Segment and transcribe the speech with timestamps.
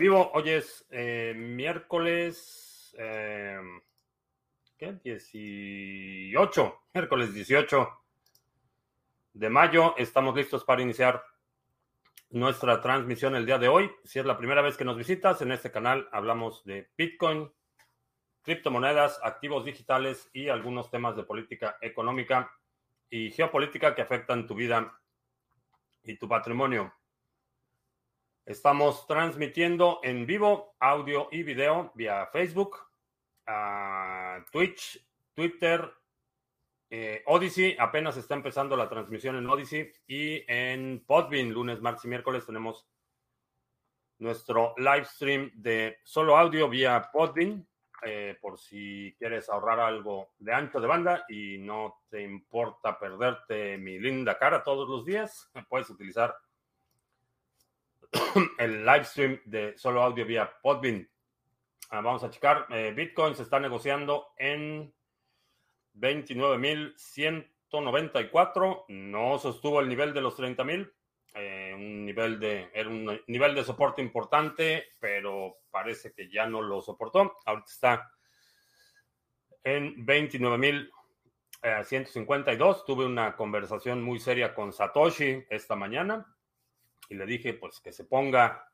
[0.00, 0.30] vivo.
[0.32, 2.96] Hoy es eh, miércoles.
[2.98, 3.60] Eh,
[4.78, 4.94] ¿Qué?
[5.04, 6.80] 18.
[6.94, 7.88] Miércoles 18
[9.34, 9.94] de mayo.
[9.98, 11.22] Estamos listos para iniciar
[12.30, 13.90] nuestra transmisión el día de hoy.
[14.02, 17.52] Si es la primera vez que nos visitas, en este canal hablamos de Bitcoin,
[18.40, 22.50] criptomonedas, activos digitales y algunos temas de política económica
[23.10, 24.98] y geopolítica que afectan tu vida
[26.02, 26.90] y tu patrimonio.
[28.50, 32.78] Estamos transmitiendo en vivo audio y video vía Facebook,
[34.50, 35.88] Twitch, Twitter,
[36.90, 37.76] eh, Odyssey.
[37.78, 42.88] Apenas está empezando la transmisión en Odyssey y en Podbean, lunes, martes y miércoles tenemos
[44.18, 47.64] nuestro live stream de solo audio vía Podbean.
[48.02, 53.78] Eh, por si quieres ahorrar algo de ancho de banda y no te importa perderte
[53.78, 56.34] mi linda cara todos los días, puedes utilizar
[58.58, 61.08] el live stream de solo audio vía Podbean.
[61.90, 62.66] Ah, vamos a checar.
[62.70, 64.94] Eh, Bitcoin se está negociando en
[65.94, 68.84] 29.194.
[68.88, 70.92] No sostuvo el nivel de los 30.000.
[71.34, 76.60] Eh, un nivel de era un nivel de soporte importante, pero parece que ya no
[76.62, 77.36] lo soportó.
[77.44, 78.10] Ahorita está
[79.62, 82.84] en 29.152.
[82.84, 86.26] Tuve una conversación muy seria con Satoshi esta mañana
[87.10, 88.72] y le dije pues que se ponga,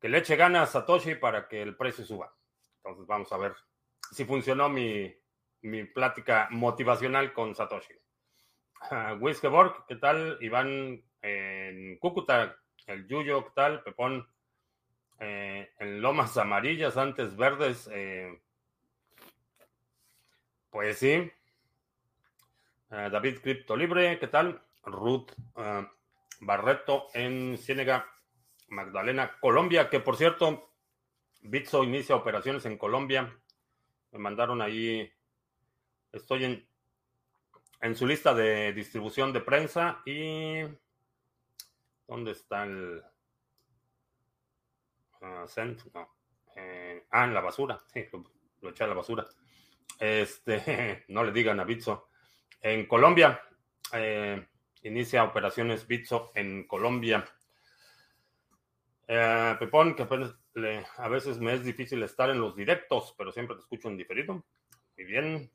[0.00, 2.32] que le eche ganas a Satoshi para que el precio suba.
[2.76, 3.54] Entonces vamos a ver
[4.12, 5.14] si funcionó mi,
[5.62, 7.94] mi plática motivacional con Satoshi.
[8.92, 9.32] Uh,
[9.88, 10.38] ¿qué tal?
[10.40, 13.82] Iván en Cúcuta, el Yuyo, ¿qué tal?
[13.82, 14.26] Pepón
[15.18, 17.90] eh, en Lomas Amarillas, antes verdes.
[17.92, 18.40] Eh,
[20.70, 21.28] pues sí.
[22.90, 24.62] Uh, David Cripto Libre, ¿qué tal?
[24.84, 25.84] Ruth uh,
[26.40, 28.06] Barreto en Ciénega,
[28.68, 30.70] Magdalena, Colombia, que por cierto,
[31.42, 33.36] Bitso inicia operaciones en Colombia.
[34.12, 35.10] Me mandaron ahí,
[36.12, 36.68] estoy en,
[37.80, 40.62] en su lista de distribución de prensa y...
[42.06, 43.02] ¿Dónde está el...
[45.20, 45.46] Uh,
[45.92, 46.18] No.
[46.56, 47.78] Eh, ah, en la basura.
[47.92, 48.06] Sí,
[48.60, 49.26] lo, eché a la basura.
[49.98, 52.08] Este, no le digan a Bitso.
[52.60, 53.40] En Colombia,
[53.92, 54.44] eh,
[54.82, 57.24] inicia operaciones Bitso en Colombia.
[59.06, 60.06] Eh, Pepón, que
[60.96, 64.44] a veces me es difícil estar en los directos, pero siempre te escucho en diferido.
[64.96, 65.50] Muy bien.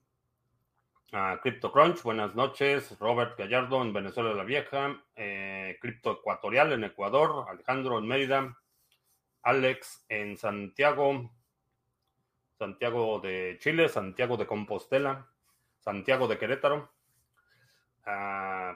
[1.13, 2.97] Uh, CryptoCrunch, buenas noches.
[2.99, 4.99] Robert Gallardo en Venezuela la Vieja.
[5.15, 7.45] Eh, Crypto Ecuatorial en Ecuador.
[7.47, 8.57] Alejandro en Mérida.
[9.43, 11.29] Alex en Santiago.
[12.57, 13.89] Santiago de Chile.
[13.89, 15.27] Santiago de Compostela.
[15.77, 16.91] Santiago de Querétaro.
[18.07, 18.73] Uh,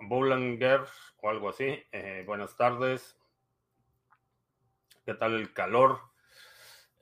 [0.00, 0.82] Boulanger
[1.20, 1.82] o algo así.
[1.92, 3.18] Eh, buenas tardes.
[5.04, 6.00] ¿Qué tal el calor?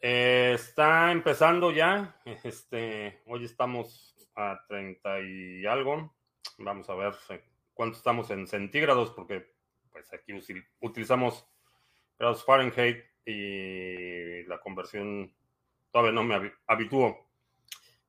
[0.01, 2.21] Eh, está empezando ya.
[2.45, 6.17] Este, hoy estamos a 30 y algo.
[6.59, 9.55] Vamos a ver eh, cuánto estamos en centígrados, porque
[9.91, 10.33] pues aquí
[10.81, 11.47] utilizamos
[12.19, 15.35] grados Fahrenheit y la conversión
[15.91, 17.26] todavía no me habitúo.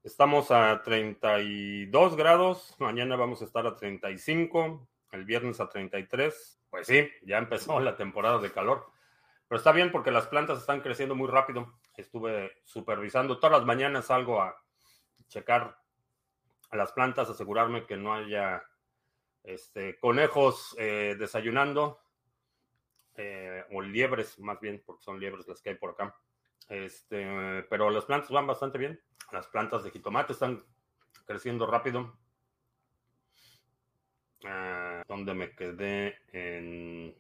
[0.08, 6.62] Estamos a 32 grados, mañana vamos a estar a 35, el viernes a 33.
[6.70, 8.90] Pues sí, ya empezó la temporada de calor.
[9.50, 11.74] Pero está bien porque las plantas están creciendo muy rápido.
[11.98, 14.56] Estuve supervisando todas las mañanas, algo a
[15.28, 15.78] checar
[16.70, 18.64] a las plantas, asegurarme que no haya
[19.44, 22.00] este, conejos eh, desayunando,
[23.16, 26.16] eh, o liebres más bien, porque son liebres las que hay por acá.
[26.70, 29.02] Este, pero las plantas van bastante bien.
[29.32, 30.64] Las plantas de jitomate están
[31.26, 32.18] creciendo rápido.
[34.46, 37.16] Ah, donde me quedé en.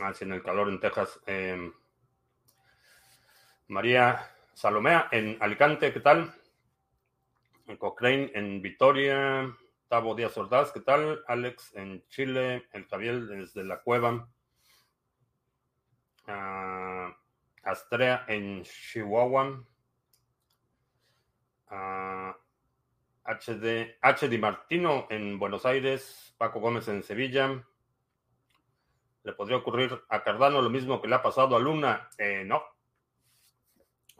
[0.00, 1.20] Ah, en el calor en Texas.
[1.26, 1.72] Em,
[3.68, 6.34] María Salomea en Alicante, ¿qué tal?
[7.66, 9.54] En Cochrane en Vitoria.
[9.88, 11.22] Tavo Díaz Ordaz, ¿qué tal?
[11.26, 12.68] Alex en Chile.
[12.72, 14.28] El Javier desde la cueva.
[16.26, 17.14] Ah,
[17.64, 19.64] Astrea en Chihuahua.
[21.70, 24.28] HD, H.
[24.28, 27.64] Di Martino en Buenos Aires, Paco Gómez en Sevilla.
[29.22, 32.08] ¿Le podría ocurrir a Cardano lo mismo que le ha pasado a Luna?
[32.18, 32.62] Eh, no.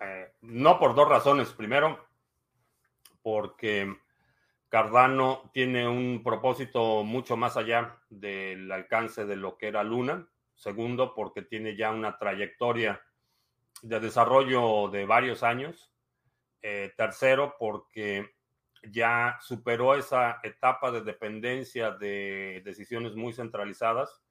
[0.00, 1.52] Eh, no por dos razones.
[1.52, 2.06] Primero,
[3.22, 3.96] porque
[4.68, 10.28] Cardano tiene un propósito mucho más allá del alcance de lo que era Luna.
[10.54, 13.02] Segundo, porque tiene ya una trayectoria
[13.82, 15.90] de desarrollo de varios años
[16.62, 18.30] eh, tercero, porque
[18.90, 24.22] ya superó esa etapa de dependencia de decisiones muy centralizadas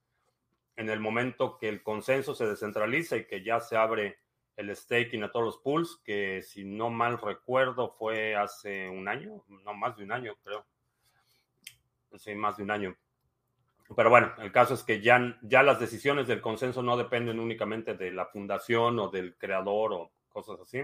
[0.75, 4.19] en el momento que el consenso se descentraliza y que ya se abre
[4.55, 9.43] el staking a todos los pools, que si no mal recuerdo fue hace un año,
[9.47, 10.65] no más de un año creo.
[12.17, 12.97] Sí, más de un año.
[13.95, 17.95] Pero bueno, el caso es que ya, ya las decisiones del consenso no dependen únicamente
[17.95, 20.79] de la fundación o del creador o cosas así.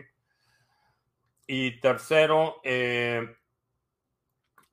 [1.48, 3.36] Y tercero, eh,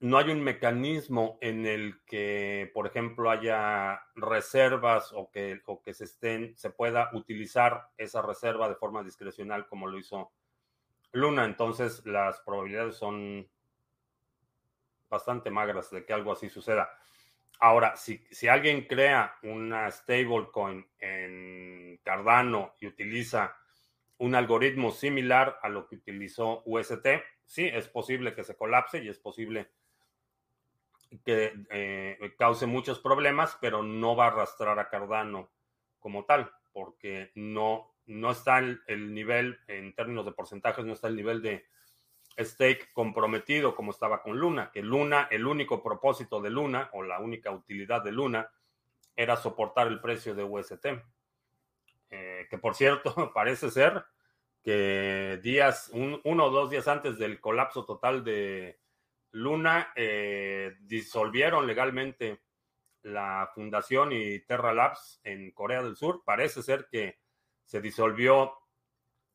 [0.01, 5.95] no hay un mecanismo en el que, por ejemplo, haya reservas o que, o que
[5.95, 10.33] se, estén, se pueda utilizar esa reserva de forma discrecional como lo hizo
[11.13, 11.45] Luna.
[11.45, 13.49] Entonces, las probabilidades son
[15.09, 16.91] bastante magras de que algo así suceda.
[17.61, 23.57] Ahora, si, si alguien crea una stablecoin en Cardano y utiliza
[24.23, 27.07] un algoritmo similar a lo que utilizó UST,
[27.45, 29.73] sí, es posible que se colapse y es posible
[31.25, 35.51] que eh, cause muchos problemas, pero no va a arrastrar a Cardano
[35.99, 41.17] como tal, porque no, no está el nivel, en términos de porcentajes, no está el
[41.17, 41.67] nivel de
[42.39, 47.19] stake comprometido como estaba con Luna, que Luna, el único propósito de Luna o la
[47.19, 48.49] única utilidad de Luna
[49.17, 50.87] era soportar el precio de UST.
[52.13, 54.05] Eh, que por cierto, parece ser
[54.63, 58.79] que días, uno o dos días antes del colapso total de
[59.33, 62.43] Luna, eh, disolvieron legalmente
[63.03, 66.23] la fundación y Terra Labs en Corea del Sur.
[66.25, 67.19] Parece ser que
[67.65, 68.53] se disolvió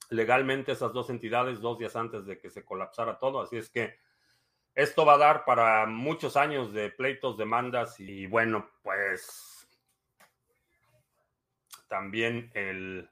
[0.10, 3.42] legalmente esas dos entidades dos días antes de que se colapsara todo.
[3.42, 3.98] Así es que
[4.76, 9.57] esto va a dar para muchos años de pleitos, demandas y bueno, pues
[11.88, 13.10] también el...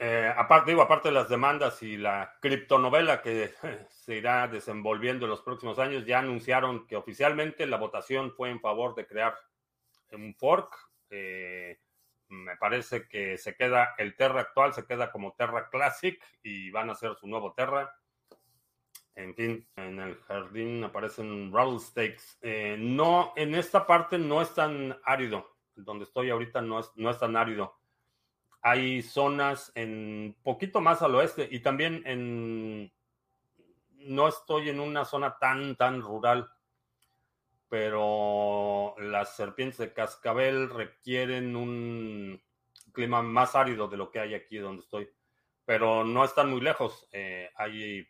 [0.00, 3.52] Eh, aparte, digo, aparte de las demandas y la criptonovela que
[3.90, 8.60] se irá desenvolviendo en los próximos años, ya anunciaron que oficialmente la votación fue en
[8.60, 9.36] favor de crear
[10.12, 10.74] un fork.
[11.10, 11.78] Eh,
[12.28, 16.88] me parece que se queda, el Terra actual se queda como Terra Classic y van
[16.88, 17.94] a hacer su nuevo Terra.
[19.14, 22.38] En fin, en el jardín aparecen Rattle Stakes.
[22.40, 25.51] Eh, no, en esta parte no es tan árido.
[25.84, 27.78] Donde estoy ahorita no es, no es tan árido.
[28.60, 32.92] Hay zonas en poquito más al oeste y también en.
[33.90, 36.50] No estoy en una zona tan, tan rural
[37.72, 42.38] pero las serpientes de cascabel requieren un
[42.92, 45.08] clima más árido de lo que hay aquí donde estoy,
[45.64, 47.08] pero no están muy lejos.
[47.12, 48.06] Eh, ahí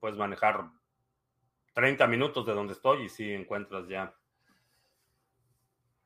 [0.00, 0.72] puedes manejar
[1.72, 4.12] 30 minutos de donde estoy y sí encuentras ya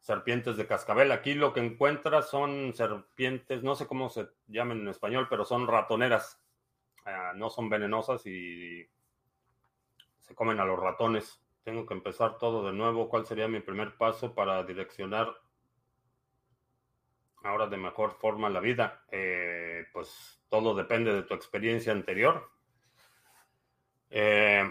[0.05, 1.13] serpientes de cascabel.
[1.13, 5.67] Aquí lo que encuentras son serpientes, no sé cómo se llaman en español, pero son
[5.67, 6.45] ratoneras.
[7.07, 8.87] Ah, no son venenosas y
[10.21, 11.43] se comen a los ratones.
[11.63, 13.09] Tengo que empezar todo de nuevo.
[13.09, 15.35] ¿Cuál sería mi primer paso para direccionar
[17.43, 19.07] ahora de mejor forma la vida?
[19.11, 22.51] Eh, pues todo depende de tu experiencia anterior.
[24.11, 24.71] Eh,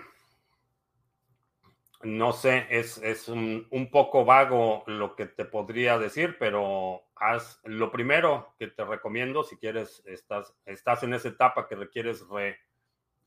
[2.04, 8.54] no sé, es, un, poco vago lo que te podría decir, pero haz lo primero
[8.60, 12.26] que te recomiendo si quieres, estás, estás en esa etapa que requieres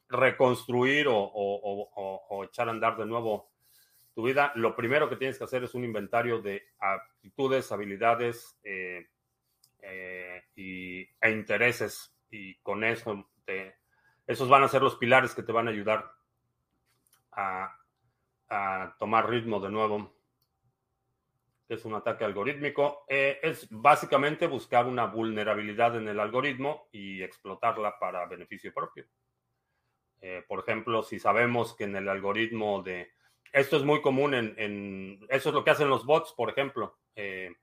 [0.08, 3.50] reconstruir o, echar a andar de nuevo
[4.14, 9.08] tu vida, lo primero que tienes que hacer es un inventario de aptitudes, habilidades eh,
[9.82, 12.14] eh, y, e intereses.
[12.30, 13.28] Y con eso,
[14.26, 16.10] esos van a ser los pilares que te van a ayudar
[17.32, 17.76] a,
[18.98, 20.14] tomar ritmo de nuevo.
[21.68, 23.04] Es un ataque algorítmico.
[23.08, 29.06] Eh, es básicamente buscar una vulnerabilidad en el algoritmo y explotarla para beneficio propio.
[30.48, 33.16] por ejemplo, si sabemos que en el algoritmo de
[33.56, 36.98] esto es muy común en, eso es lo que hacen los bots, por ejemplo.
[37.14, 37.54] Eh,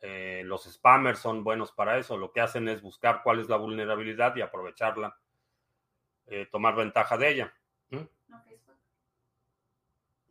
[0.00, 2.16] eh, los spammers son buenos para eso.
[2.16, 5.18] Lo que hacen es buscar cuál es la vulnerabilidad y aprovecharla,
[6.26, 7.54] eh, tomar ventaja de ella.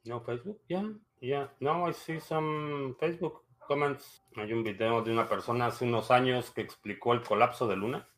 [0.09, 0.21] No Facebook.
[0.21, 0.83] No Facebook, ya,
[1.21, 1.53] ya.
[1.59, 4.23] No, I see some Facebook comments.
[4.37, 8.09] Hay un video de una persona hace unos años que explicó el colapso de Luna.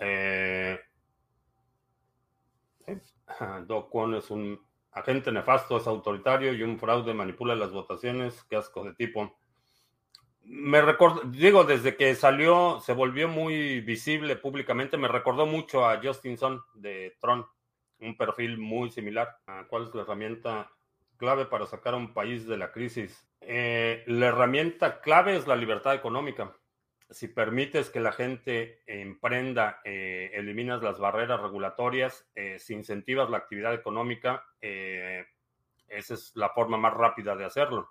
[3.66, 4.58] Doc One es un
[4.92, 8.42] agente nefasto, es autoritario y un fraude manipula las votaciones.
[8.44, 9.38] Qué asco de tipo.
[10.44, 16.00] Me recuerdo, digo, desde que salió, se volvió muy visible públicamente, me recordó mucho a
[16.02, 17.44] Justin Sun de Tron,
[18.00, 19.38] un perfil muy similar.
[19.68, 20.70] ¿Cuál es la herramienta
[21.16, 23.28] clave para sacar a un país de la crisis?
[23.40, 26.54] Eh, la herramienta clave es la libertad económica
[27.10, 33.38] si permites que la gente emprenda, eh, eliminas las barreras regulatorias, eh, si incentivas la
[33.38, 37.90] actividad económica, esa es la forma más rápida de hacerlo.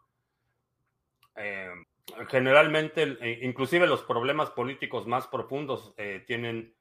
[2.28, 5.96] Generalmente, inclusive los problemas políticos más profundos
[6.28, 6.76] tienen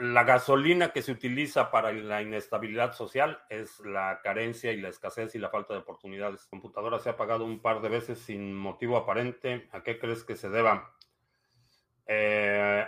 [0.00, 5.34] la gasolina que se utiliza para la inestabilidad social es la carencia y la escasez
[5.34, 6.44] y la falta de oportunidades.
[6.44, 9.68] La computadora se ha apagado un par de veces sin motivo aparente.
[9.72, 10.96] ¿A qué crees que se deba?
[12.06, 12.86] Eh,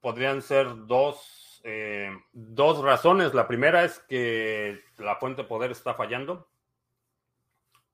[0.00, 3.32] podrían ser dos, eh, dos razones.
[3.32, 6.50] La primera es que la fuente de poder está fallando.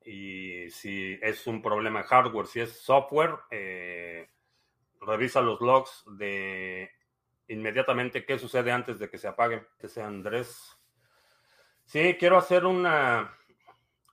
[0.05, 4.29] Y si es un problema hardware, si es software, eh,
[5.01, 6.96] revisa los logs de
[7.49, 9.67] inmediatamente qué sucede antes de que se apague.
[9.85, 10.77] Sea Andrés.
[11.85, 13.37] Sí, quiero hacer una,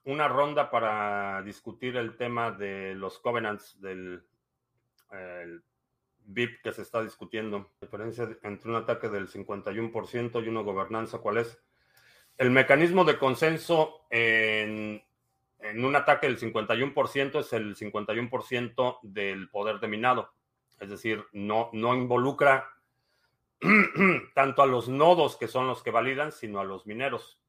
[0.04, 4.24] una ronda para discutir el tema de los covenants del
[6.26, 7.72] VIP que se está discutiendo.
[7.80, 11.60] La diferencia entre un ataque del 51% y una gobernanza, ¿cuál es?
[12.36, 15.02] El mecanismo de consenso en,
[15.60, 20.32] en un ataque del 51% es el 51% del poder de minado.
[20.80, 22.73] Es decir, no, no involucra
[24.34, 27.40] tanto a los nodos que son los que validan, sino a los mineros.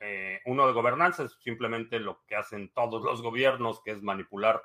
[0.00, 4.62] Eh, uno de gobernanza es simplemente lo que hacen todos los gobiernos, que es manipular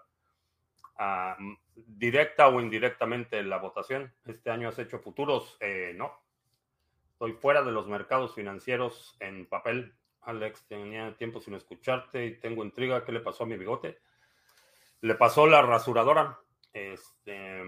[1.75, 4.13] directa o indirectamente la votación.
[4.25, 6.11] Este año has hecho futuros, eh, no.
[7.11, 9.95] Estoy fuera de los mercados financieros en papel.
[10.21, 13.05] Alex, tenía tiempo sin escucharte y tengo intriga.
[13.05, 13.99] ¿Qué le pasó a mi bigote?
[15.01, 16.39] Le pasó la rasuradora.
[16.73, 17.63] Este,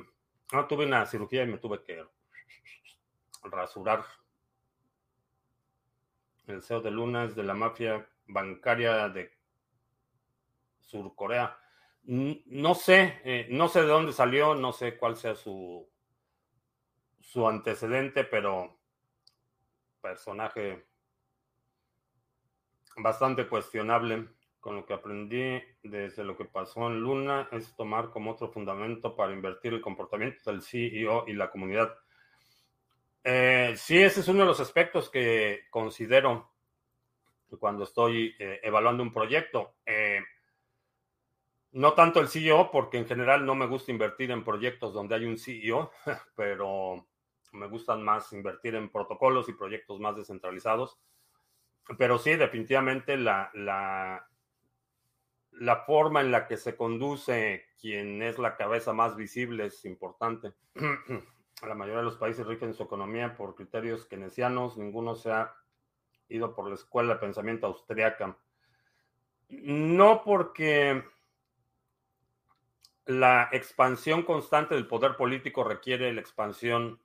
[0.51, 2.03] no, tuve una cirugía y me tuve que
[3.43, 4.03] rasurar.
[6.48, 9.31] El CEO de Luna es de la mafia bancaria de
[10.79, 11.58] Sur Corea.
[12.03, 15.88] No sé, eh, no sé de dónde salió, no sé cuál sea su,
[17.19, 18.79] su antecedente, pero
[20.01, 20.88] personaje
[22.98, 24.27] bastante cuestionable.
[24.60, 29.15] Con lo que aprendí desde lo que pasó en Luna es tomar como otro fundamento
[29.15, 31.96] para invertir el comportamiento del CEO y la comunidad.
[33.23, 36.51] Eh, sí, ese es uno de los aspectos que considero
[37.59, 39.75] cuando estoy eh, evaluando un proyecto.
[39.85, 40.21] Eh,
[41.71, 45.25] no tanto el CEO, porque en general no me gusta invertir en proyectos donde hay
[45.25, 45.91] un CEO,
[46.35, 47.07] pero
[47.51, 50.99] me gustan más invertir en protocolos y proyectos más descentralizados.
[51.97, 54.27] Pero sí, definitivamente la, la,
[55.53, 60.53] la forma en la que se conduce quien es la cabeza más visible es importante.
[61.62, 64.78] La mayoría de los países rigen su economía por criterios keynesianos.
[64.78, 65.54] Ninguno se ha
[66.30, 68.38] ido por la escuela de pensamiento austriaca.
[69.50, 71.04] No porque
[73.06, 77.01] la expansión constante del poder político requiere la expansión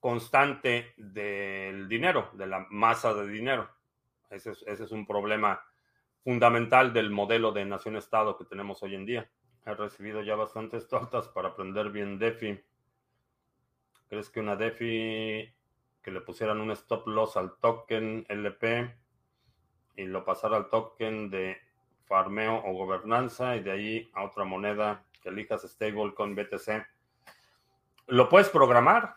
[0.00, 3.70] constante del dinero, de la masa de dinero.
[4.30, 5.62] Ese es, ese es un problema
[6.24, 9.30] fundamental del modelo de nación-estado que tenemos hoy en día.
[9.64, 12.60] He recibido ya bastantes tortas para aprender bien DeFi.
[14.10, 15.54] ¿Crees que una DeFi
[16.02, 18.92] que le pusieran un stop loss al token LP
[19.94, 21.56] y lo pasara al token de
[22.06, 26.84] farmeo o gobernanza y de ahí a otra moneda que elijas stable con BTC?
[28.08, 29.14] Lo puedes programar.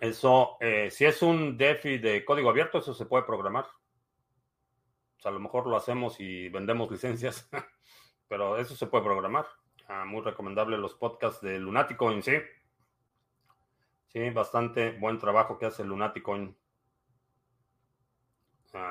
[0.00, 3.66] Eso, eh, si es un DeFi de código abierto, eso se puede programar.
[5.18, 7.46] O sea, a lo mejor lo hacemos y vendemos licencias,
[8.26, 9.46] pero eso se puede programar.
[9.86, 12.38] Ah, muy recomendable los podcasts de Lunático en sí.
[14.12, 16.56] Sí, bastante buen trabajo que hace Lunaticoin.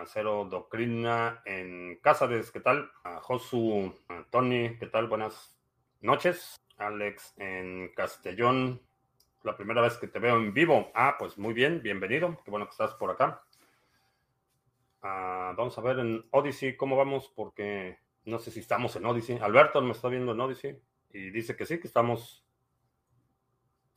[0.06, 2.90] Cero Doctrina en Cáceres, ¿qué tal?
[3.24, 3.94] Josu,
[4.30, 5.10] Tony, ¿qué tal?
[5.10, 5.60] Buenas
[6.00, 6.56] noches.
[6.78, 8.82] Alex en Castellón,
[9.44, 10.90] la primera vez que te veo en vivo.
[10.96, 12.42] Ah, pues muy bien, bienvenido.
[12.46, 13.44] Qué bueno que estás por acá.
[15.02, 19.38] Ah, vamos a ver en Odyssey cómo vamos, porque no sé si estamos en Odyssey.
[19.40, 22.46] Alberto me está viendo en Odyssey y dice que sí, que estamos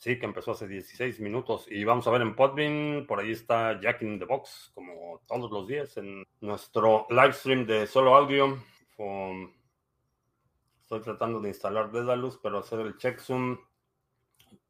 [0.03, 1.65] Sí, que empezó hace 16 minutos.
[1.71, 5.49] Y vamos a ver en Podbean, por ahí está Jack in the Box, como todos
[5.49, 8.59] los días, en nuestro live stream de solo audio.
[10.81, 13.57] Estoy tratando de instalar Dedalus, pero hacer el checksum,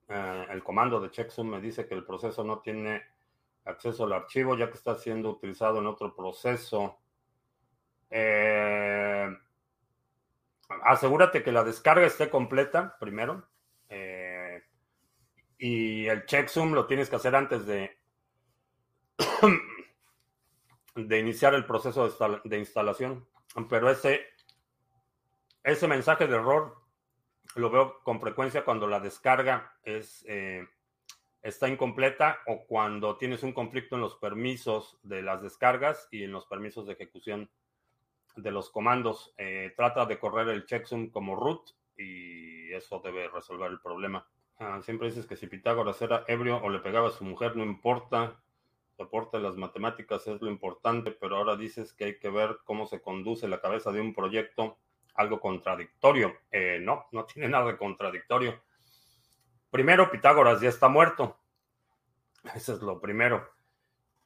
[0.08, 3.00] eh, el comando de checksum me dice que el proceso no tiene
[3.64, 6.98] acceso al archivo, ya que está siendo utilizado en otro proceso.
[8.10, 9.34] Eh,
[10.84, 13.50] asegúrate que la descarga esté completa primero
[15.62, 17.96] y el checksum lo tienes que hacer antes de,
[20.96, 22.08] de iniciar el proceso
[22.42, 23.28] de, instalación.
[23.70, 24.26] Pero ese,
[25.62, 26.82] ese mensaje de error
[27.54, 30.66] lo veo con frecuencia cuando la descarga es, eh,
[31.42, 36.32] está incompleta o cuando tienes un conflicto en los permisos de las descargas y en
[36.32, 37.48] los permisos de ejecución
[38.34, 39.32] de los comandos.
[39.38, 44.26] Eh, trata de correr el checksum como root y eso debe resolver el problema.
[44.58, 47.64] Ah, siempre dices que si Pitágoras era ebrio o le pegaba a su mujer, no
[47.64, 48.40] importa.
[48.96, 53.00] Soporte las matemáticas es lo importante, pero ahora dices que hay que ver cómo se
[53.00, 54.78] conduce la cabeza de un proyecto,
[55.14, 56.36] algo contradictorio.
[56.50, 58.62] Eh, no, no tiene nada de contradictorio.
[59.70, 61.38] Primero, Pitágoras ya está muerto.
[62.54, 63.48] Eso es lo primero.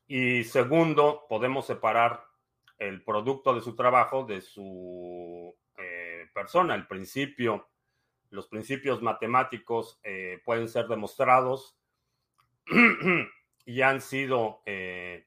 [0.09, 2.25] Y segundo, podemos separar
[2.79, 6.75] el producto de su trabajo de su eh, persona.
[6.75, 7.69] El principio,
[8.31, 11.77] los principios matemáticos eh, pueden ser demostrados
[13.65, 15.27] y han sido eh,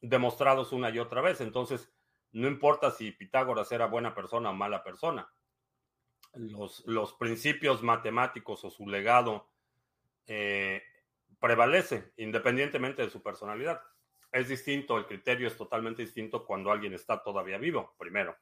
[0.00, 1.40] demostrados una y otra vez.
[1.40, 1.92] Entonces,
[2.32, 5.28] no importa si Pitágoras era buena persona o mala persona.
[6.34, 9.48] Los, los principios matemáticos o su legado
[11.38, 13.80] prevalece independientemente de su personalidad
[14.32, 18.36] es distinto, el criterio es totalmente distinto cuando alguien está todavía vivo, primero.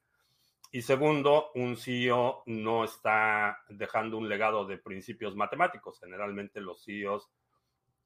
[0.74, 6.00] Y segundo, un CEO no está dejando un legado de principios matemáticos.
[6.00, 7.30] Generalmente los CEOs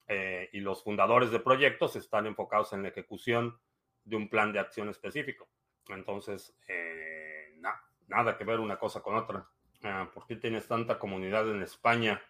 [0.07, 3.59] eh, y los fundadores de proyectos están enfocados en la ejecución
[4.05, 5.49] de un plan de acción específico.
[5.89, 7.59] Entonces, eh,
[8.07, 9.49] nada que ver una cosa con otra.
[9.83, 12.21] Ah, ¿Por qué tienes tanta comunidad en España?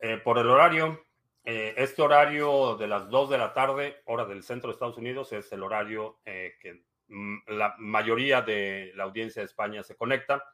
[0.00, 1.00] Eh, por el horario,
[1.44, 5.32] eh, este horario de las 2 de la tarde, hora del centro de Estados Unidos,
[5.32, 6.82] es el horario eh, que
[7.46, 10.44] la mayoría de la audiencia de España se conecta.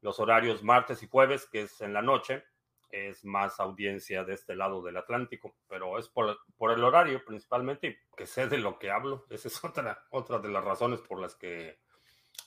[0.00, 2.44] Los horarios martes y jueves, que es en la noche,
[2.90, 6.38] es más audiencia de este lado del Atlántico, pero es por,
[6.70, 9.26] el horario principalmente y que sé de lo que hablo.
[9.30, 11.80] Esa es otra, otra de las razones por las que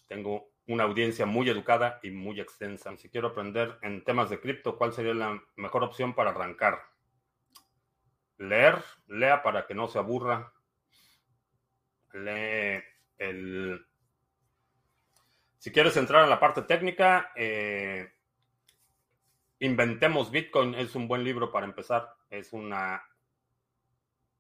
[0.08, 2.96] tengo una audiencia muy educada y muy extensa.
[2.98, 6.80] Si quiero aprender en temas de cripto, ¿cuál sería la mejor opción para arrancar?
[8.40, 10.52] leer, lea para que no se aburra.
[12.14, 12.82] Lee
[15.58, 18.12] Si quieres entrar en la parte técnica, eh,
[19.62, 22.16] Inventemos Bitcoin es un buen libro para empezar.
[22.30, 23.04] Es una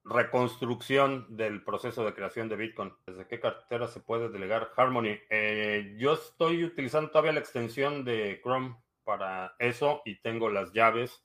[0.05, 2.93] reconstrucción del proceso de creación de Bitcoin.
[3.05, 5.19] ¿Desde qué cartera se puede delegar Harmony?
[5.29, 11.21] Eh, yo estoy utilizando todavía la extensión de Chrome para eso y tengo las llaves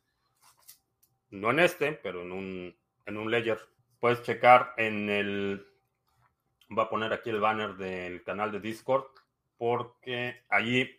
[1.31, 3.61] no en este, pero en un, en un ledger.
[4.01, 5.67] Puedes checar en el,
[6.69, 9.05] voy a poner aquí el banner del canal de Discord,
[9.57, 10.91] porque allí,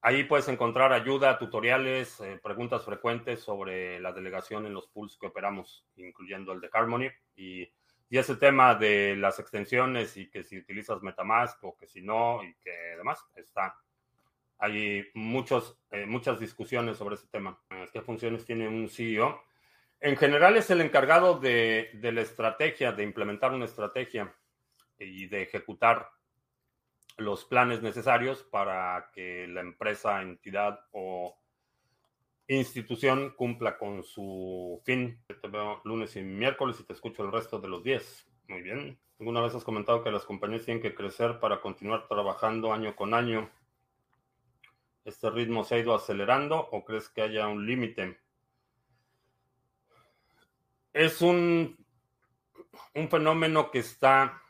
[0.00, 5.26] ahí puedes encontrar ayuda, tutoriales, eh, preguntas frecuentes sobre la delegación en los pools que
[5.26, 7.10] operamos, incluyendo el de Harmony.
[7.36, 7.72] Y,
[8.10, 12.44] y ese tema de las extensiones y que si utilizas Metamask o que si no
[12.44, 13.76] y que demás, está
[14.58, 17.60] hay muchos, eh, muchas discusiones sobre ese tema.
[17.92, 19.42] ¿Qué funciones tiene un CEO?
[20.00, 24.34] En general es el encargado de, la estrategia, de implementar una estrategia
[25.04, 26.10] y de ejecutar
[27.16, 31.36] los planes necesarios para que la empresa, entidad o
[32.48, 35.22] institución cumpla con su fin.
[35.26, 38.26] Te veo lunes y miércoles y te escucho el resto de los días.
[38.48, 38.98] Muy bien.
[39.20, 43.14] ¿Alguna vez has comentado que las compañías tienen que crecer para continuar trabajando año con
[43.14, 43.50] año?
[45.04, 48.18] ¿Este ritmo se ha ido acelerando o crees que haya un límite?
[50.94, 51.76] es un,
[52.94, 54.40] un fenómeno que está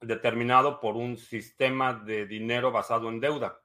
[0.00, 3.60] determinado por un sistema de dinero basado en deuda.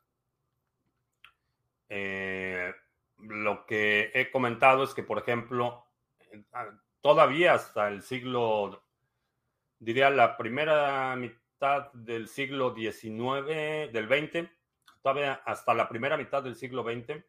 [1.89, 2.73] Eh,
[3.17, 5.85] lo que he comentado es que, por ejemplo,
[7.01, 8.83] todavía hasta el siglo,
[9.77, 14.49] diría la primera mitad del siglo XIX, del XX,
[15.01, 17.23] todavía hasta la primera mitad del siglo XX,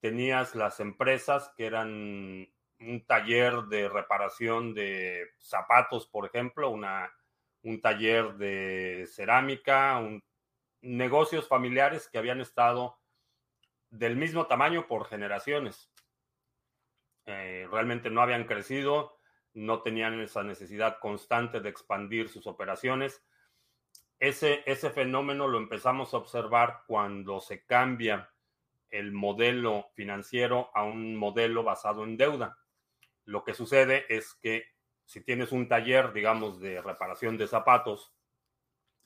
[0.00, 2.48] tenías las empresas que eran
[2.80, 7.10] un taller de reparación de zapatos, por ejemplo, una,
[7.64, 10.00] un taller de cerámica,
[10.82, 12.98] negocios familiares que habían estado
[13.90, 15.90] del mismo tamaño por generaciones.
[17.26, 19.18] Eh, realmente no habían crecido,
[19.54, 23.24] no tenían esa necesidad constante de expandir sus operaciones.
[24.18, 28.30] Ese, ese fenómeno lo empezamos a observar cuando se cambia
[28.90, 32.58] el modelo financiero a un modelo basado en deuda.
[33.24, 34.73] Lo que sucede es que
[35.04, 38.14] si tienes un taller, digamos, de reparación de zapatos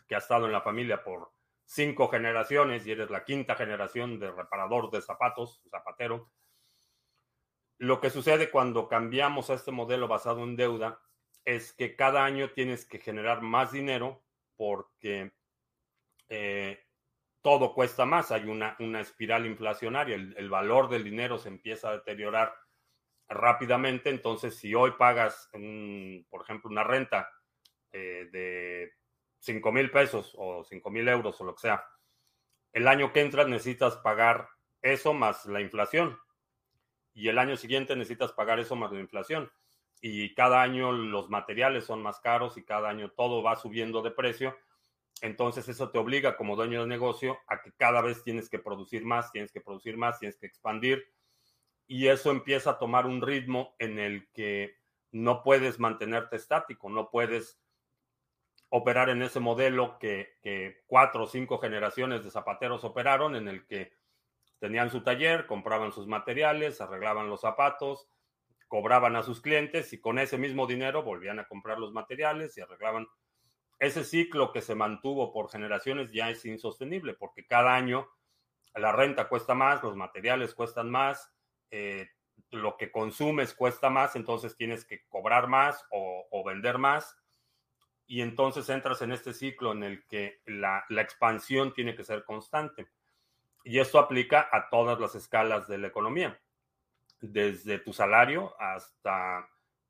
[0.07, 1.33] que ha estado en la familia por
[1.65, 6.31] cinco generaciones y eres la quinta generación de reparador de zapatos, zapatero,
[7.79, 11.01] lo que sucede cuando cambiamos a este modelo basado en deuda
[11.45, 14.25] es que cada año tienes que generar más dinero
[14.57, 15.33] porque
[16.29, 16.85] eh,
[17.43, 18.33] todo cuesta más.
[18.33, 20.17] Hay una, una espiral inflacionaria.
[20.17, 22.53] el, valor del dinero se empieza a deteriorar
[23.29, 24.11] rápidamente.
[24.11, 25.51] Entonces, si hoy pagas,
[26.31, 27.31] por ejemplo, una renta
[27.93, 28.93] eh, de
[29.41, 31.85] 5 mil pesos o 5 mil euros o lo que sea,
[32.73, 34.49] el año que entra necesitas pagar
[34.83, 36.19] eso más la inflación.
[37.15, 39.51] Y el año siguiente necesitas pagar eso más la inflación.
[40.01, 44.13] Y cada año los materiales son más caros y cada año todo va subiendo de
[44.13, 44.57] precio.
[45.21, 49.05] Entonces eso te obliga como dueño de negocio a que cada vez tienes que producir
[49.05, 51.05] más, tienes que producir más, tienes que expandir.
[51.89, 54.77] Y eso empieza a tomar un ritmo en el que
[55.11, 57.61] no puedes mantenerte estático, no puedes
[58.69, 63.93] operar en ese modelo que, cuatro o cinco generaciones de zapateros operaron, en el que
[64.59, 68.11] tenían su taller, compraban sus materiales, arreglaban los zapatos,
[68.67, 72.61] cobraban a sus clientes y con ese mismo dinero volvían a comprar los materiales y
[72.61, 73.09] arreglaban.
[73.79, 78.09] Ese ciclo que se mantuvo por generaciones ya es insostenible porque cada año
[78.75, 81.33] la renta cuesta más, los materiales cuestan más,
[81.71, 82.09] eh,
[82.51, 87.17] lo que consumes cuesta más, entonces tienes que cobrar más o vender más
[88.09, 92.89] y entonces entras en este ciclo en el que la, expansión tiene que ser constante.
[93.63, 96.41] Y esto aplica a todas las escalas de la economía,
[97.21, 99.47] desde tu salario hasta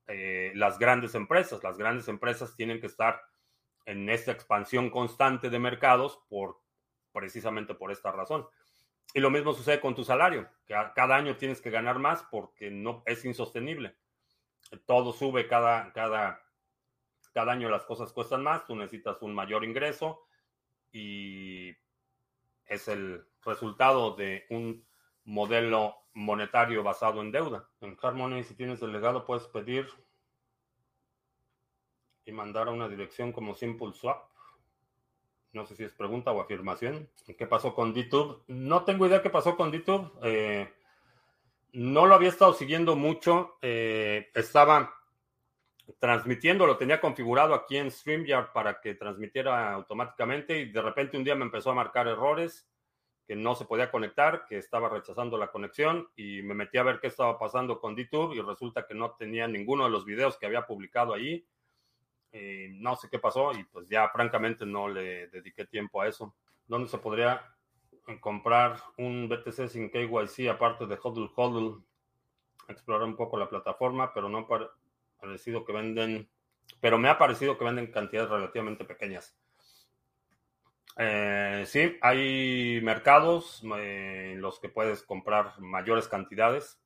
[0.09, 1.63] eh, las grandes empresas.
[1.63, 3.23] Las grandes empresas tienen que estar
[3.87, 6.61] en esta expansión constante de mercados por
[7.13, 8.49] precisamente por esta razón.
[9.15, 12.71] Y lo mismo sucede con tu salario, que cada año tienes que ganar más porque
[12.71, 13.97] no es insostenible.
[14.87, 16.43] Todo sube cada, cada
[17.39, 20.27] cada año las cosas cuestan más, tú necesitas un mayor ingreso
[20.91, 21.71] y
[22.65, 24.85] es el resultado de un
[25.23, 27.69] modelo monetario basado en deuda.
[27.81, 29.89] En Harmony, si tienes delegado, puedes pedir
[32.25, 34.31] y mandar a una dirección como Simple Swap.
[35.53, 37.09] No sé si es pregunta o afirmación.
[37.39, 38.43] ¿Qué pasó con DTube?
[38.49, 40.13] No tengo idea qué pasó con DTube.
[40.23, 40.73] Eh,
[41.73, 43.57] no lo había estado siguiendo mucho.
[43.63, 44.95] Eh, estaba
[45.99, 51.25] transmitiendo, lo tenía configurado aquí en StreamYard para que transmitiera automáticamente y de repente un
[51.25, 52.69] día me empezó a marcar errores,
[53.27, 57.01] que no se podía conectar, que estaba rechazando la conexión y me metí a ver
[57.01, 60.47] qué estaba pasando con DTube y resulta que no tenía ninguno de los videos que
[60.47, 61.47] había publicado ahí.
[62.33, 66.35] Eh, no sé qué pasó y pues ya francamente no le dediqué tiempo a eso.
[66.67, 67.43] ¿Dónde se podría
[68.21, 71.83] comprar un BTC sin KYC aparte de HODL HODL?
[72.69, 74.69] Explorar un poco la plataforma, pero no para
[75.19, 76.29] parecido que venden,
[76.81, 79.37] pero me ha parecido que venden cantidades relativamente pequeñas.
[80.97, 86.81] Eh, sí, hay mercados eh, en los que puedes comprar mayores cantidades.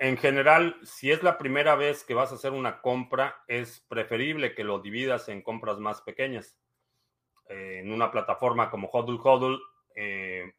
[0.00, 4.54] En general, si es la primera vez que vas a hacer una compra, es preferible
[4.54, 6.58] que lo dividas en compras más pequeñas.
[7.48, 9.60] en una plataforma como Hodl Hodl,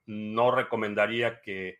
[0.06, 1.80] no recomendaría que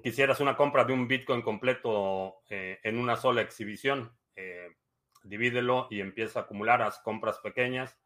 [0.00, 4.68] quisieras una compra de un Bitcoin completo eh, en una sola exhibición, eh,
[5.22, 7.98] divídelo y empieza a acumular las compras pequeñas,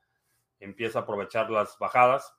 [0.59, 2.35] empieza a aprovechar las bajadas.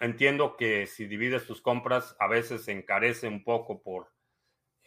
[0.00, 4.12] Entiendo que si divides tus compras a veces se encarece un poco por,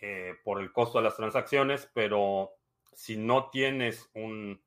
[0.01, 2.51] eh, por el costo de las transacciones, pero
[2.93, 4.61] si no tienes un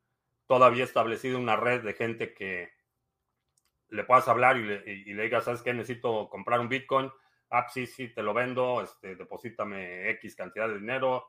[0.47, 2.71] todavía establecido una red de gente que
[3.89, 5.75] le puedas hablar y le, digas, ¿sabes qué?
[5.75, 7.11] Necesito comprar un Bitcoin
[7.55, 9.17] ah, sí, sí, te lo vendo, este,
[10.11, 11.29] X cantidad de dinero.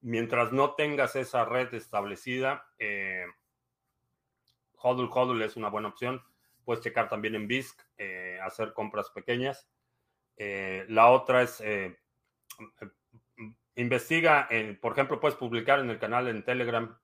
[0.00, 3.26] Mientras no tengas esa red establecida, eh,
[4.76, 6.22] Hodl Hodl es una buena opción.
[6.64, 9.68] Puedes checar también en BISC, eh, hacer compras pequeñas.
[10.36, 11.62] Eh, la otra es,
[13.76, 14.48] investiga,
[14.80, 16.98] por ejemplo, puedes publicar en el canal en Telegram.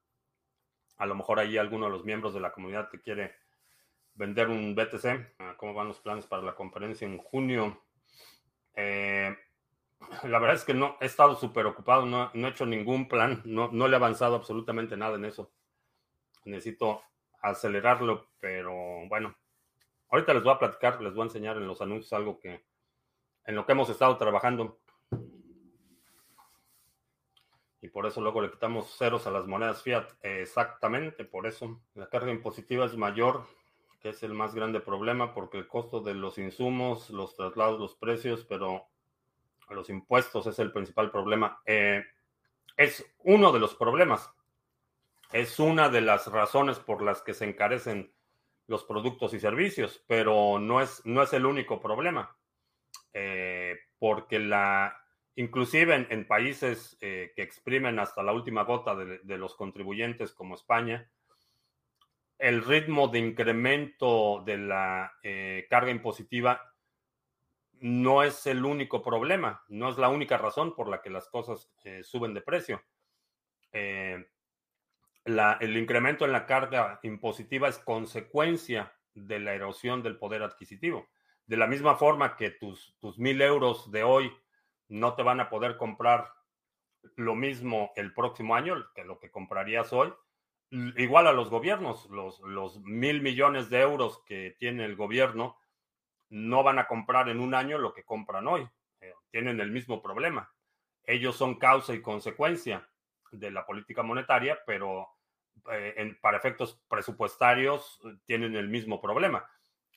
[0.96, 3.34] A lo mejor ahí alguno de los miembros de la comunidad te quiere
[4.14, 5.56] vender un BTC.
[5.56, 7.82] ¿Cómo van los planes para la conferencia en junio?
[8.74, 9.36] Eh,
[10.24, 13.70] la verdad es que no he estado súper ocupado, no, he hecho ningún plan, no,
[13.72, 15.52] no le he avanzado absolutamente nada en eso.
[16.44, 17.02] Necesito
[17.40, 18.72] acelerarlo, pero
[19.08, 19.36] bueno,
[20.10, 22.64] ahorita les voy a platicar, les voy a enseñar en los anuncios algo que
[23.44, 24.80] en lo que hemos estado trabajando.
[27.82, 30.08] Y por eso luego le quitamos ceros a las monedas fiat.
[30.22, 33.44] Exactamente, por eso la carga impositiva es mayor
[34.00, 37.94] que es el más grande problema porque el costo de los insumos, los traslados, los
[37.94, 38.88] precios, pero
[39.70, 41.60] los impuestos es el principal problema.
[41.66, 42.04] Eh,
[42.76, 44.30] es uno de los problemas.
[45.32, 48.12] Es una de las razones por las que se encarecen
[48.66, 52.36] los productos y servicios, pero no es, no es el único problema.
[53.12, 55.01] Eh, porque la,
[55.36, 61.10] inclusive en, países eh, que exprimen hasta la última gota de los contribuyentes como España,
[62.38, 66.60] el ritmo de incremento de la eh, carga impositiva
[67.78, 71.72] no es el único problema, no es la única razón por la que las cosas
[71.84, 72.82] eh, suben de precio.
[73.72, 74.26] El
[75.76, 81.08] incremento en la carga impositiva es consecuencia de la erosión del poder adquisitivo.
[81.46, 84.32] De la misma forma que tus, tus mil euros de hoy
[84.92, 86.32] no te van a poder comprar
[87.16, 90.12] lo mismo el próximo año que lo que comprarías hoy.
[90.70, 95.56] Igual a los gobiernos, los, los mil millones de euros que tiene el gobierno
[96.28, 98.68] no van a comprar en un año lo que compran hoy.
[99.00, 100.52] Eh, tienen el mismo problema.
[101.04, 102.88] Ellos son causa y consecuencia
[103.30, 105.08] de la política monetaria, pero
[105.70, 109.46] eh, para efectos presupuestarios eh, tienen el mismo problema.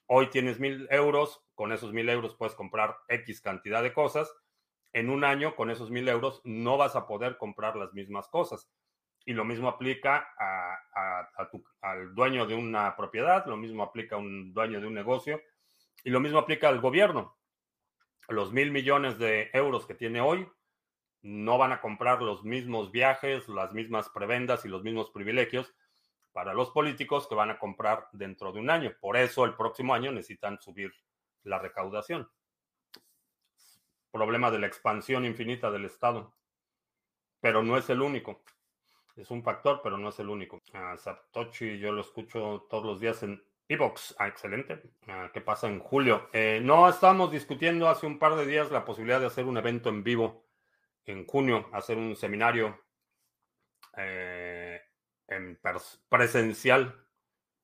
[0.07, 4.33] Hoy tienes mil euros, con esos mil euros puedes comprar X cantidad de cosas.
[4.95, 8.69] En un año, con esos mil euros, no vas a poder comprar las mismas cosas.
[9.25, 10.29] Y lo mismo aplica
[11.81, 15.41] al dueño de una propiedad, lo mismo aplica a un dueño de un negocio
[16.05, 17.37] y lo mismo aplica al gobierno.
[18.29, 20.47] Los mil millones de euros que tiene hoy
[21.23, 25.75] no van a comprar los mismos viajes, las mismas prebendas y los mismos privilegios
[26.31, 28.95] para los políticos que van a comprar dentro de un año.
[29.01, 30.93] Por eso el próximo año necesitan subir
[31.43, 32.29] la recaudación.
[34.15, 36.33] Problema de la expansión infinita del Estado.
[37.41, 38.45] Pero no es el único.
[39.17, 40.61] Es un factor, pero no es el único.
[40.71, 44.15] A Satoshi yo lo escucho todos los días en Evox.
[44.17, 44.81] Ah, excelente.
[45.09, 46.29] Ah, ¿Qué pasa en julio?
[46.31, 49.89] Eh, no, estábamos discutiendo hace un par de días la posibilidad de hacer un evento
[49.89, 50.45] en vivo
[51.05, 52.79] en junio hacer un seminario
[53.97, 54.79] eh,
[55.27, 55.59] en
[56.07, 57.05] presencial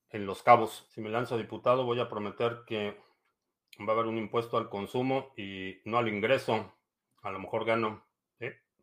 [0.09, 0.85] en Los Cabos.
[0.89, 2.99] Si me lanzo diputado, voy a prometer que
[3.79, 6.73] va a haber un impuesto al consumo y no al ingreso.
[7.21, 8.03] A lo mejor gano.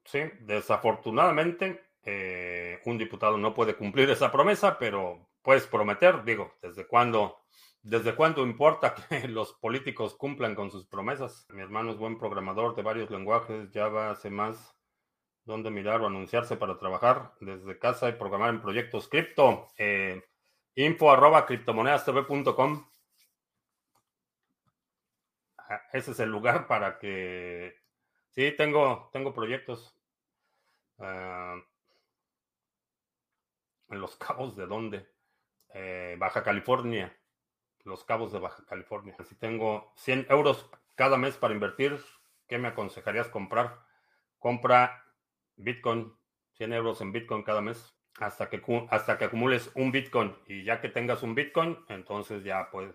[0.05, 6.87] Sí, desafortunadamente, eh, un diputado no puede cumplir esa promesa, pero puedes prometer, digo, ¿desde
[6.87, 7.43] cuándo?
[7.83, 11.47] ¿Desde cuándo importa que los políticos cumplan con sus promesas?
[11.51, 14.31] Mi hermano es buen programador de varios lenguajes, Java, C+,
[15.45, 19.69] dónde mirar o anunciarse para trabajar desde casa y programar en proyectos cripto.
[19.77, 20.23] Eh,
[20.75, 22.87] info arroba criptomonedastv.com.
[25.93, 27.77] Ese es el lugar para que...
[28.31, 29.99] Sí, tengo, tengo proyectos.
[30.99, 31.57] Ah,
[33.91, 35.09] en los cabos de dónde?
[35.75, 37.15] Eh, Baja California.
[37.85, 39.17] Los Cabos de Baja California.
[39.25, 41.99] Si tengo 100 euros cada mes para invertir,
[42.47, 43.79] ¿qué me aconsejarías comprar?
[44.39, 45.05] Compra
[45.57, 46.15] Bitcoin,
[46.55, 50.37] 100 euros en Bitcoin cada mes, hasta que, hasta que acumules un Bitcoin.
[50.47, 52.95] Y ya que tengas un Bitcoin, entonces ya puedes,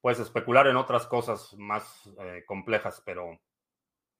[0.00, 3.38] puedes especular en otras cosas más eh, complejas, pero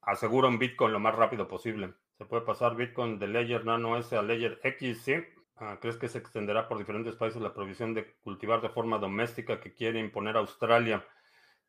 [0.03, 1.95] asegura un Bitcoin lo más rápido posible.
[2.19, 5.15] Se puede pasar Bitcoin de Ledger Nano S a Ledger X, sí.
[5.57, 9.61] Ah, ¿Crees que se extenderá por diferentes países la provisión de cultivar de forma doméstica
[9.61, 11.05] que quiere imponer Australia?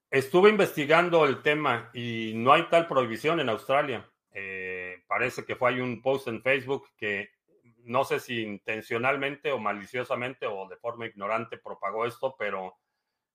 [0.10, 4.10] Estuve investigando el tema y no hay tal prohibición en Australia.
[4.34, 7.32] Eh, parece que fue hay un post en Facebook que
[7.84, 12.78] no sé si intencionalmente o maliciosamente o de forma ignorante propagó esto, pero,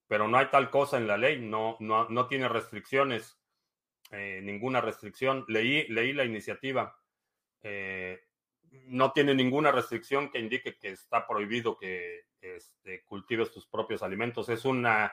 [0.09, 3.40] pero no hay tal cosa en la ley, no, no, no tiene restricciones,
[4.11, 5.45] eh, ninguna restricción.
[5.49, 6.97] Leí, leí la iniciativa.
[7.62, 8.21] Eh,
[8.87, 14.49] no tiene ninguna restricción que indique que está prohibido que este, cultives tus propios alimentos.
[14.49, 15.12] Es una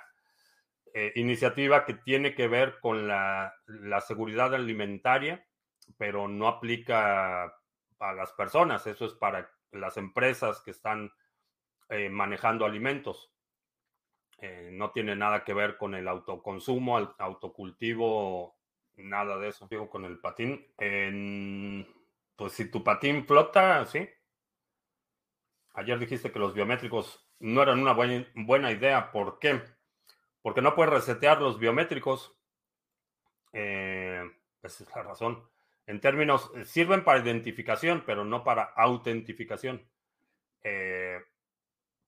[0.94, 3.54] eh, iniciativa que tiene que ver con la,
[4.06, 5.46] seguridad alimentaria,
[5.98, 7.46] pero no aplica
[8.00, 8.86] a las personas.
[8.86, 11.12] Eso es para las empresas que están
[12.10, 13.33] manejando alimentos.
[14.46, 18.58] Eh, no tiene nada que ver con el autoconsumo, el autocultivo,
[18.98, 19.70] nada de eso.
[19.70, 20.68] Digo, con el patín.
[22.36, 24.06] Pues si tu patín flota, sí.
[25.76, 29.14] Ayer dijiste que los biométricos no eran una buena, idea.
[29.14, 29.62] ¿Por qué?
[30.42, 32.38] Porque no puedes resetear los biométricos.
[33.54, 34.30] Eh,
[34.62, 35.42] esa es la razón.
[35.88, 39.88] En términos, sirven para identificación, pero no para autentificación.
[40.66, 41.22] Eh,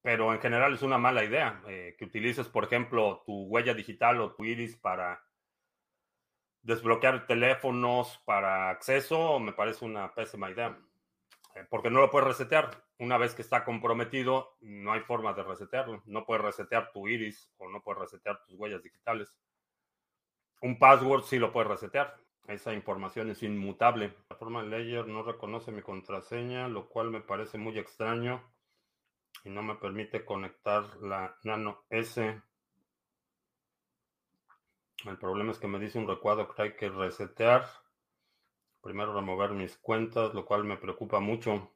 [0.05, 4.21] pero en general es una mala idea eh, que utilices, por ejemplo, tu huella digital
[4.21, 5.25] o tu iris para
[6.61, 10.77] desbloquear teléfonos para acceso me parece una pésima idea,
[11.55, 12.69] eh, porque no lo puedes resetear.
[12.99, 16.03] Una vez que está comprometido, no hay forma de resetearlo.
[16.05, 19.35] No puedes resetear tu iris o no puedes resetear tus huellas digitales.
[20.61, 22.15] Un password sí lo puedes resetear.
[22.47, 24.13] Esa información es inmutable.
[24.29, 28.43] La forma de Ledger no reconoce mi contraseña, lo cual me parece muy extraño
[29.45, 32.41] y no me permite conectar la Nano S
[35.09, 37.67] el problema es que me dice un recuadro que hay que resetear.
[38.81, 41.71] Primero remover mis cuentas, lo cual me preocupa mucho.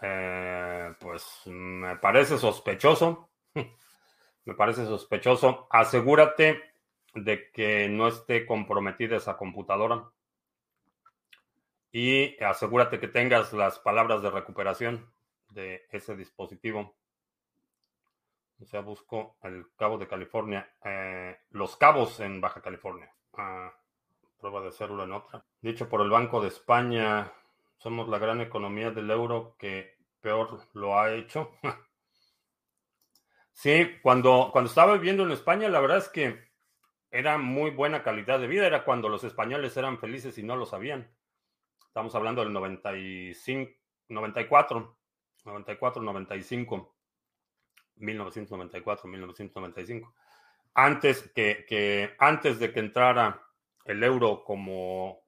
[0.00, 3.28] Eh, pues me parece sospechoso.
[4.44, 5.66] me parece sospechoso.
[5.70, 6.60] Asegúrate
[7.14, 10.10] de que no esté comprometida esa computadora.
[11.90, 15.12] Y asegúrate que tengas las palabras de recuperación
[15.52, 16.94] de ese dispositivo.
[18.60, 20.72] O sea, busco el Cabo de California.
[20.84, 23.12] Eh, los Cabos en Baja California.
[23.34, 23.72] Ah,
[24.38, 25.44] prueba de célula en otra.
[25.60, 27.32] Dicho por el Banco de España,
[27.76, 31.50] somos la gran economía del euro que peor lo ha hecho.
[33.52, 36.52] sí, cuando, cuando estaba viviendo en España, la verdad es que
[37.10, 38.66] era muy buena calidad de vida.
[38.66, 41.10] Era cuando los españoles eran felices y no lo sabían.
[41.86, 43.72] Estamos hablando del 95,
[44.08, 44.96] 94,
[45.44, 46.94] 94, 95,
[47.96, 50.14] 1994, 1995.
[50.74, 53.42] Antes que, antes de que entrara
[53.84, 55.20] el euro como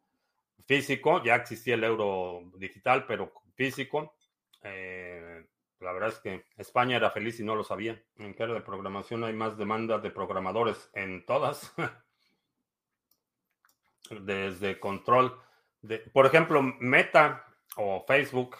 [0.67, 4.17] físico, ya existía el euro digital, pero físico.
[4.63, 5.45] Eh,
[5.81, 8.03] la verdad es que España era feliz y no lo sabía.
[8.17, 11.75] En área de programación hay más demanda de programadores en todas.
[14.11, 15.39] Desde control.
[15.83, 17.45] De, por ejemplo, Meta
[17.77, 18.57] o Facebook,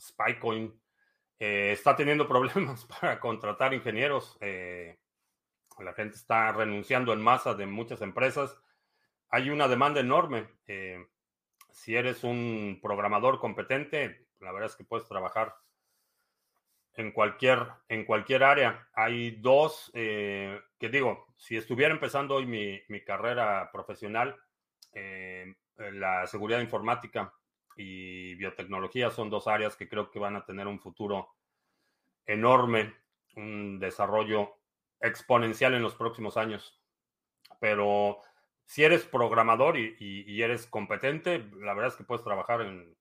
[0.00, 0.79] Spycoin,
[1.40, 4.36] eh, está teniendo problemas para contratar ingenieros.
[4.40, 4.98] Eh,
[5.78, 8.56] la gente está renunciando en masa de muchas empresas
[9.32, 10.48] hay una demanda enorme.
[10.66, 11.06] Eh,
[11.70, 15.54] si eres un programador competente, la verdad es que puedes trabajar
[16.94, 18.88] en cualquier, en cualquier área.
[18.92, 24.36] Hay dos, que digo, si estuviera empezando hoy mi, mi carrera profesional,
[25.76, 27.32] la seguridad informática
[27.80, 31.34] y biotecnología son dos áreas que creo que van a tener un futuro
[32.26, 32.94] enorme,
[33.36, 34.58] un desarrollo
[35.00, 36.78] exponencial en los próximos años.
[37.58, 38.18] Pero
[38.66, 42.94] si eres programador y, eres competente, la verdad es que puedes trabajar en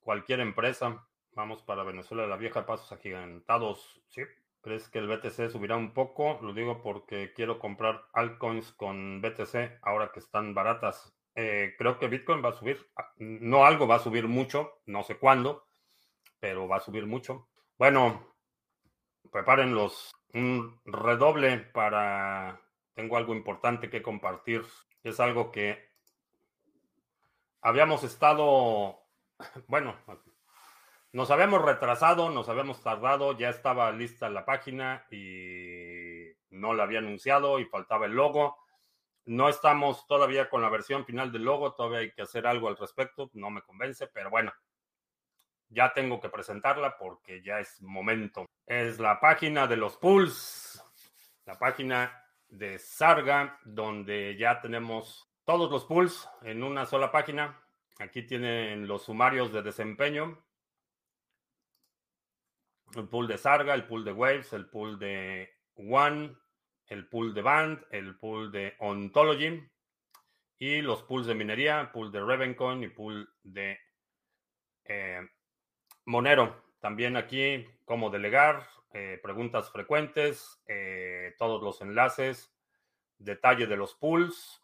[0.00, 1.08] cualquier empresa.
[1.32, 4.02] Vamos para Venezuela, la vieja, pasos agigantados.
[4.08, 4.22] ¿Sí?
[4.60, 6.38] ¿Crees que el BTC subirá un poco?
[6.42, 11.15] Lo digo porque quiero comprar altcoins con BTC ahora que están baratas.
[11.36, 12.90] Eh, creo que Bitcoin va a subir.
[12.96, 15.66] Ah, no algo va a subir mucho, no sé cuándo,
[16.40, 17.48] pero va a subir mucho.
[17.78, 18.34] Bueno,
[19.30, 22.60] preparen los un redoble para
[22.94, 24.64] tengo algo importante que compartir.
[25.04, 25.90] Es algo que
[27.60, 28.98] habíamos estado,
[29.68, 29.94] bueno,
[31.12, 37.00] nos habíamos retrasado, nos habíamos tardado, ya estaba lista la página y no la había
[37.00, 38.56] anunciado y faltaba el logo.
[39.26, 42.76] No estamos todavía con la versión final del logo, todavía hay que hacer algo al
[42.76, 44.52] respecto, no me convence, pero bueno,
[45.68, 48.46] ya tengo que presentarla porque ya es momento.
[48.66, 50.80] Es la página de los pools,
[51.44, 57.60] la página de Sarga, donde ya tenemos todos los pools en una sola página.
[57.98, 60.40] Aquí tienen los sumarios de desempeño.
[62.94, 66.36] El pool de Sarga, el pool de Waves, el pool de One,
[66.88, 69.62] el pool de Band, el pool de Ontology
[70.58, 73.78] y los pools de minería, pool de Ravencoin y pool de
[74.84, 75.20] eh,
[76.04, 76.64] Monero.
[76.80, 82.54] También aquí cómo delegar, eh, preguntas frecuentes, eh, todos los enlaces,
[83.18, 84.62] detalle de los pools,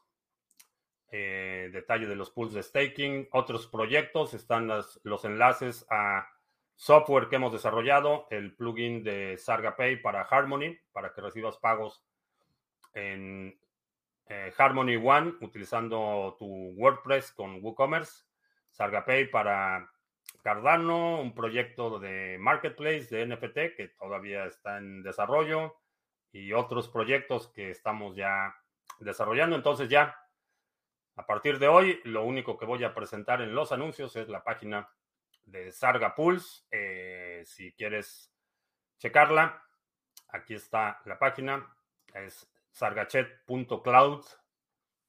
[1.10, 4.66] detalle de los pools de staking, otros proyectos, están
[5.02, 6.26] los enlaces a
[6.74, 12.02] software que hemos desarrollado, el plugin de Sarga Pay para Harmony, para que recibas pagos
[12.94, 13.58] en
[14.56, 18.24] Harmony One utilizando tu WordPress con WooCommerce,
[18.70, 19.90] Sarga Pay para
[20.42, 25.76] Cardano, un proyecto de marketplace de NFT que todavía está en desarrollo
[26.32, 28.56] y otros proyectos que estamos ya
[28.98, 29.54] desarrollando.
[29.54, 30.16] Entonces ya,
[31.16, 34.42] a partir de hoy, lo único que voy a presentar en los anuncios es la
[34.42, 34.88] página
[35.44, 36.64] de Sarga Pulse.
[36.70, 38.32] Eh, si quieres
[38.98, 39.62] checarla,
[40.28, 41.76] aquí está la página.
[42.14, 44.24] Es sargachet.cloud.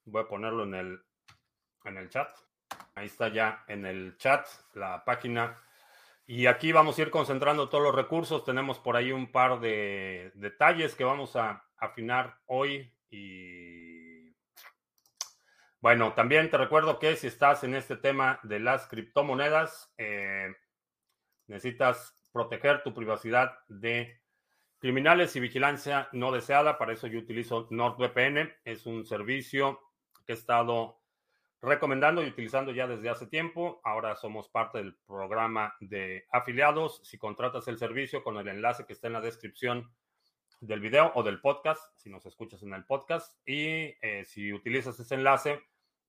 [0.05, 1.03] Voy a ponerlo en el,
[1.85, 2.29] en el chat.
[2.95, 5.59] Ahí está ya en el chat la página.
[6.25, 8.45] Y aquí vamos a ir concentrando todos los recursos.
[8.45, 12.93] Tenemos por ahí un par de detalles que vamos a afinar hoy.
[13.09, 14.33] Y
[15.81, 20.55] bueno, también te recuerdo que si estás en este tema de las criptomonedas, eh,
[21.47, 24.22] necesitas proteger tu privacidad de
[24.83, 26.77] criminales y vigilancia no deseada.
[26.77, 28.51] Para eso yo utilizo NordVPN.
[28.65, 29.79] Es un servicio
[30.25, 30.99] que he estado
[31.61, 33.79] recomendando y utilizando ya desde hace tiempo.
[33.85, 36.99] Ahora somos parte del programa de afiliados.
[37.05, 39.89] Si contratas el servicio con el enlace que está en la descripción
[40.59, 44.99] del video o del podcast, si nos escuchas en el podcast, y eh, si utilizas
[44.99, 45.61] ese enlace,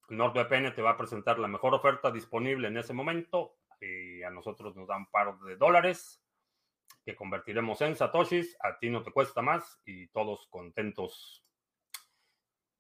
[0.09, 4.75] NordVPN te va a presentar la mejor oferta disponible en ese momento y a nosotros
[4.75, 6.24] nos dan un par de dólares
[7.05, 11.45] que convertiremos en satoshis, a ti no te cuesta más y todos contentos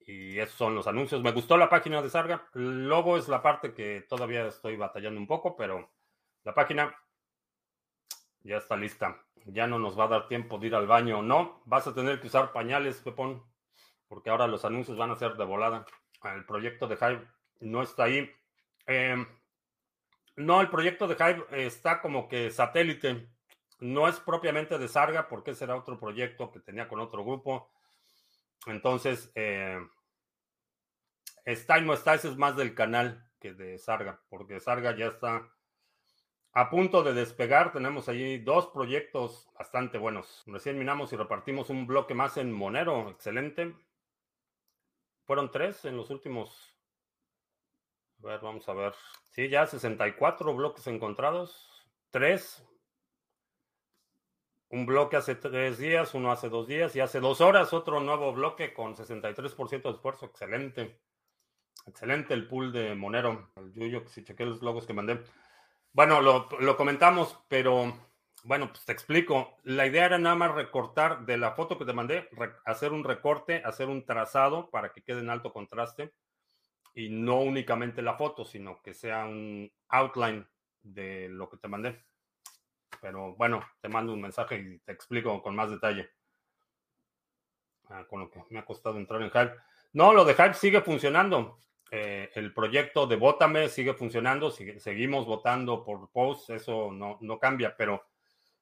[0.06, 1.22] y esos son los anuncios.
[1.22, 2.46] Me gustó la página de Sarga.
[2.52, 5.90] Logo es la parte que todavía estoy batallando un poco, pero
[6.42, 6.94] la página
[8.40, 9.24] ya está lista.
[9.46, 11.22] Ya no nos va a dar tiempo de ir al baño.
[11.22, 13.42] No, vas a tener que usar pañales, Pepón,
[14.08, 15.86] porque ahora los anuncios van a ser de volada.
[16.22, 17.26] El proyecto de Hive
[17.60, 18.30] no está ahí.
[18.86, 19.26] Em,
[20.36, 23.28] no, el proyecto de Hive está como que satélite.
[23.80, 27.70] No es propiamente de Sarga, porque ese era otro proyecto que tenía con otro grupo.
[28.66, 29.78] Entonces, eh,
[31.44, 35.06] está y no está, ese es más del canal que de Sarga, porque Sarga ya
[35.06, 35.50] está
[36.54, 37.72] a punto de despegar.
[37.72, 40.44] Tenemos allí dos proyectos bastante buenos.
[40.46, 43.10] Recién minamos y repartimos un bloque más en Monero.
[43.10, 43.74] Excelente.
[45.24, 46.74] Fueron tres en los últimos.
[48.22, 48.94] A ver, vamos a ver.
[49.32, 51.68] Sí, ya 64 bloques encontrados.
[52.10, 52.64] Tres.
[54.74, 58.32] Un bloque hace tres días, uno hace dos días y hace dos horas otro nuevo
[58.32, 60.26] bloque con 63% de esfuerzo.
[60.26, 60.98] Excelente.
[61.86, 63.52] Excelente el pool de Monero.
[63.54, 65.22] El Yuyo, si chequé los logos que mandé.
[65.92, 67.96] Bueno, lo, comentamos, pero
[68.42, 69.58] bueno, pues te explico.
[69.62, 72.28] La idea era nada más recortar de la foto que te mandé,
[72.64, 76.14] hacer un recorte, hacer un trazado para que quede en alto contraste
[76.96, 80.48] y no únicamente la foto, sino que sea un outline
[80.82, 82.04] de lo que te mandé.
[83.04, 86.08] Pero bueno, te mando un mensaje y te explico con más detalle.
[87.90, 89.56] Ah, con lo que me ha costado entrar en Hive.
[89.92, 91.58] No, lo de Hive sigue funcionando.
[91.90, 97.76] Eh, el proyecto de Vótame sigue funcionando, seguimos votando por posts, eso no, no cambia,
[97.76, 98.06] pero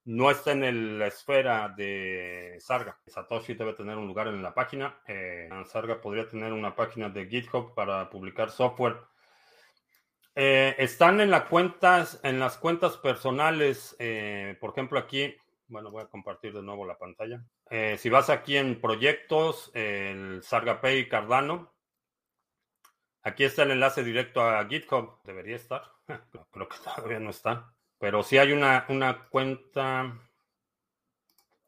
[0.06, 2.98] no está en la esfera de Sarga.
[3.06, 5.00] Satoshi debe tener un lugar en la página.
[5.06, 8.96] Eh, Sarga podría tener una página de GitHub para publicar software.
[10.34, 13.96] Eh, están en, las cuentas, en las cuentas personales,
[14.60, 15.34] por ejemplo aquí,
[15.68, 17.44] bueno, voy a compartir de nuevo la pantalla.
[17.98, 21.72] si vas aquí en proyectos, el Sarga Pay Cardano,
[23.24, 25.20] Aquí está el enlace directo a GitHub.
[25.24, 25.92] Debería estar.
[26.50, 27.72] Creo que todavía no está.
[27.98, 30.18] Pero si hay una, una cuenta.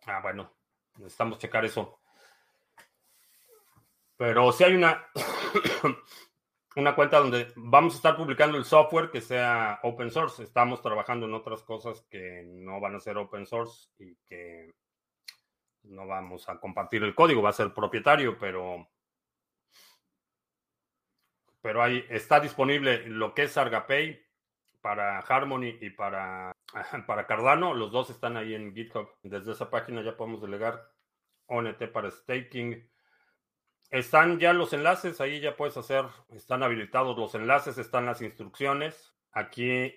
[0.06, 0.52] Ah, bueno.
[0.96, 2.00] Necesitamos checar eso.
[4.16, 5.08] Pero si hay una,
[6.76, 10.42] una cuenta donde vamos a estar publicando el software que sea open source.
[10.42, 14.74] Estamos trabajando en otras cosas que no van a ser open source y que
[15.84, 17.42] no vamos a compartir el código.
[17.42, 18.88] Va a ser propietario, pero
[21.64, 24.22] pero ahí está disponible lo que es ArgaPay
[24.82, 26.52] para Harmony y para,
[27.06, 27.72] para Cardano.
[27.72, 29.08] Los dos están ahí en GitHub.
[29.22, 30.86] Desde esa página ya podemos delegar
[31.46, 32.86] ONT para staking.
[33.94, 39.14] Están ya los enlaces, ahí ya puedes hacer, están habilitados los enlaces, están las instrucciones.
[39.30, 39.94] Aquí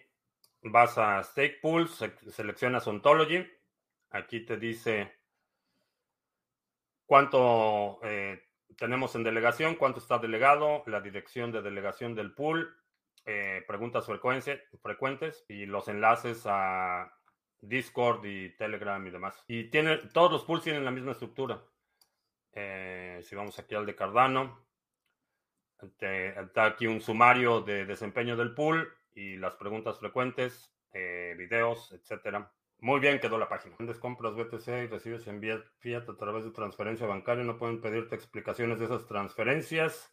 [0.61, 3.43] vas a Stake Pools, seleccionas Ontology.
[4.11, 5.17] Aquí te dice
[7.07, 8.39] cuánto eh,
[8.77, 12.77] tenemos en delegación cuánto está delegado, la dirección de delegación del pool,
[13.25, 17.11] eh, preguntas frecuentes y los enlaces a
[17.61, 19.43] Discord y Telegram y demás.
[19.47, 21.63] Y tiene, todos los pools tienen la misma estructura.
[22.59, 24.65] Eh, si vamos aquí al de Cardano,
[25.79, 32.51] está aquí un sumario de desempeño del pool y las preguntas frecuentes, eh, videos, etcétera.
[32.79, 33.75] Muy bien quedó la página.
[33.77, 35.39] Vendes compras BTC y recibes en
[35.77, 37.43] Fiat a través de transferencia bancaria.
[37.43, 40.11] No pueden pedirte explicaciones de esas transferencias.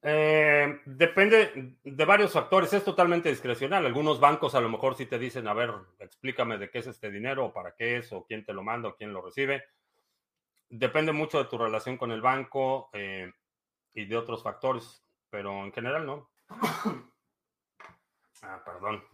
[0.00, 2.72] Eh, depende de varios factores.
[2.72, 3.84] Es totalmente discrecional.
[3.84, 7.10] Algunos bancos a lo mejor sí te dicen, a ver, explícame de qué es este
[7.10, 9.62] dinero, o para qué es, o quién te lo manda, o quién lo recibe.
[10.68, 13.32] Depende mucho de tu relación con el banco eh,
[13.94, 16.30] y de otros factores, pero en general no.
[18.42, 19.04] ah, perdón.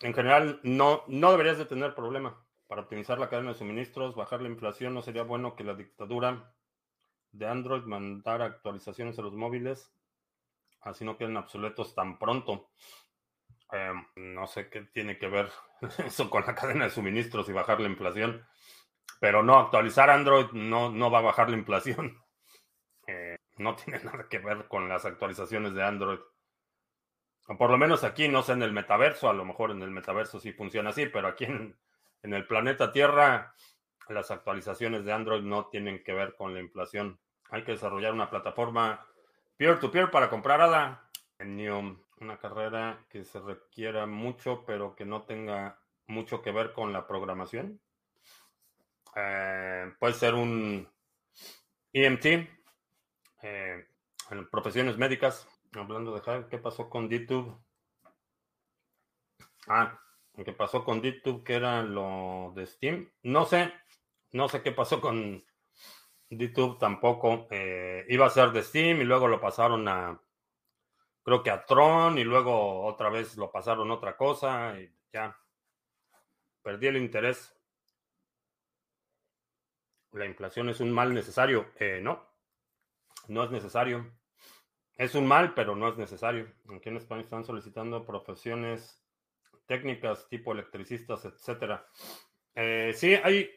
[0.00, 2.44] En general, no, no deberías de tener problema.
[2.66, 6.54] Para optimizar la cadena de suministros, bajar la inflación, no sería bueno que la dictadura
[7.32, 9.92] de Android mandara actualizaciones a los móviles,
[10.80, 12.70] así no queden obsoletos tan pronto.
[13.70, 15.50] Em, no sé qué tiene que ver
[16.06, 18.46] eso con la cadena de suministros y bajar la inflación,
[19.20, 22.18] pero no, actualizar Android no, no va a bajar la inflación.
[23.10, 26.18] Eh, no tiene nada que ver con las actualizaciones de Android.
[27.48, 29.90] O por lo menos aquí, no sé, en el metaverso, a lo mejor en el
[29.90, 31.74] metaverso sí funciona así, pero aquí en,
[32.22, 33.54] el planeta Tierra,
[34.10, 37.18] las actualizaciones de Android no tienen que ver con la inflación.
[37.48, 39.06] Hay que desarrollar una plataforma
[39.56, 41.08] peer-to-peer para comprar ADA.
[41.38, 46.92] En una carrera que se requiera mucho, pero que no tenga mucho que ver con
[46.92, 47.80] la programación.
[49.16, 50.88] Eh, puede ser un
[51.92, 52.26] EMT,
[53.42, 53.88] eh,
[54.30, 57.58] en profesiones médicas, Hablando de ¿qué pasó con DTube?
[59.66, 60.00] Ah,
[60.34, 61.44] ¿qué pasó con DTube?
[61.44, 63.12] Que era lo de Steam.
[63.22, 63.72] No sé,
[64.32, 65.44] no sé qué pasó con
[66.30, 67.48] DTube tampoco.
[67.50, 70.20] Eh, iba a ser de Steam y luego lo pasaron a,
[71.22, 75.36] creo que a Tron y luego otra vez lo pasaron a otra cosa y ya.
[76.62, 77.57] perdí el interés.
[80.12, 81.72] La inflación es un mal necesario.
[81.78, 82.26] Eh, no,
[83.28, 84.10] no es necesario.
[84.96, 86.52] Es un mal, pero no es necesario.
[86.74, 89.04] Aquí en España están solicitando profesiones
[89.66, 91.86] técnicas tipo electricistas, etcétera.
[92.54, 93.50] Eh, sí, hay,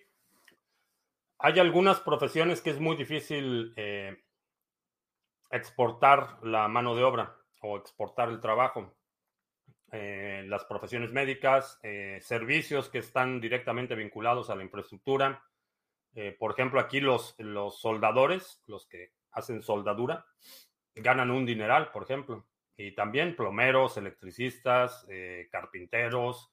[1.40, 4.22] hay algunas profesiones que es muy difícil eh,
[5.50, 8.98] exportar la mano de obra o exportar el trabajo.
[9.94, 11.78] Las profesiones médicas,
[12.22, 15.44] servicios que están directamente vinculados a la infraestructura.
[16.40, 20.26] Por ejemplo, aquí los, los soldadores, los que hacen soldadura,
[20.96, 22.46] ganan un dineral, por ejemplo.
[22.78, 26.52] Y también plomeros, electricistas, eh, carpinteros,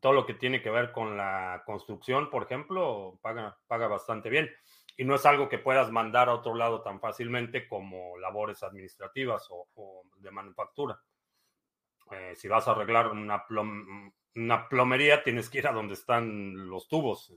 [0.00, 4.50] todo lo que tiene que ver con la construcción, por ejemplo, paga, paga bastante bien.
[4.96, 9.46] Y no es algo que puedas mandar a otro lado tan fácilmente como labores administrativas
[9.50, 11.00] o, de manufactura.
[12.10, 17.32] Eh, si vas a arreglar una plomería, tienes que ir a donde están los tubos.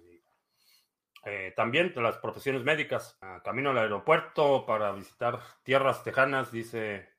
[1.26, 3.18] Eh, también las profesiones médicas.
[3.44, 7.10] camino al aeropuerto para visitar tierras tejanas, dice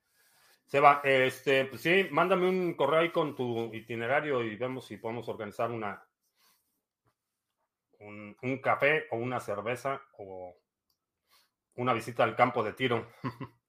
[0.67, 1.01] Seba.
[1.05, 5.71] Este, pues sí, mándame un correo ahí con tu itinerario y vemos si podemos organizar
[5.71, 6.07] una
[8.01, 10.57] un, un café o una cerveza o
[11.77, 13.07] una visita al campo de tiro.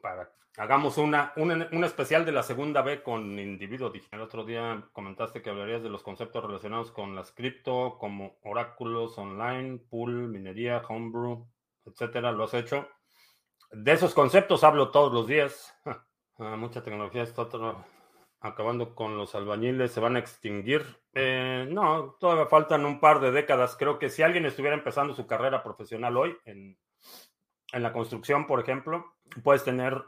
[0.00, 0.29] para
[0.60, 4.20] Hagamos una, un especial de la segunda B con individuo digital.
[4.20, 9.16] El otro día comentaste que hablarías de los conceptos relacionados con las cripto, como oráculos
[9.16, 11.48] online, pool, minería, homebrew,
[11.86, 12.30] etcétera.
[12.32, 12.86] ¿Lo has hecho?
[13.70, 15.74] De esos conceptos hablo todos los días.
[16.42, 17.46] Ah, mucha tecnología está
[18.40, 19.92] acabando con los albañiles.
[19.92, 20.82] ¿Se van a extinguir?
[21.12, 23.76] Eh, no, todavía faltan un par de décadas.
[23.76, 26.78] Creo que si alguien estuviera empezando su carrera profesional hoy en,
[27.74, 30.02] en la construcción, por ejemplo, puedes tener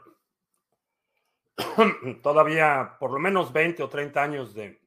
[2.21, 4.81] todavía por lo menos 20 o 30 años de,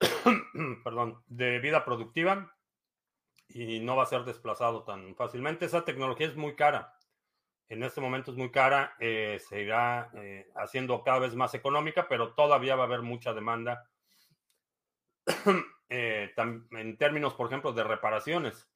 [0.84, 2.54] perdón, de vida productiva
[3.48, 5.66] y no va a ser desplazado tan fácilmente.
[5.66, 6.94] Esa tecnología es muy cara.
[7.68, 12.06] En este momento es muy cara, eh, se irá eh, haciendo cada vez más económica,
[12.06, 13.88] pero todavía va a haber mucha demanda
[15.88, 18.68] eh, en términos, por ejemplo, de reparaciones.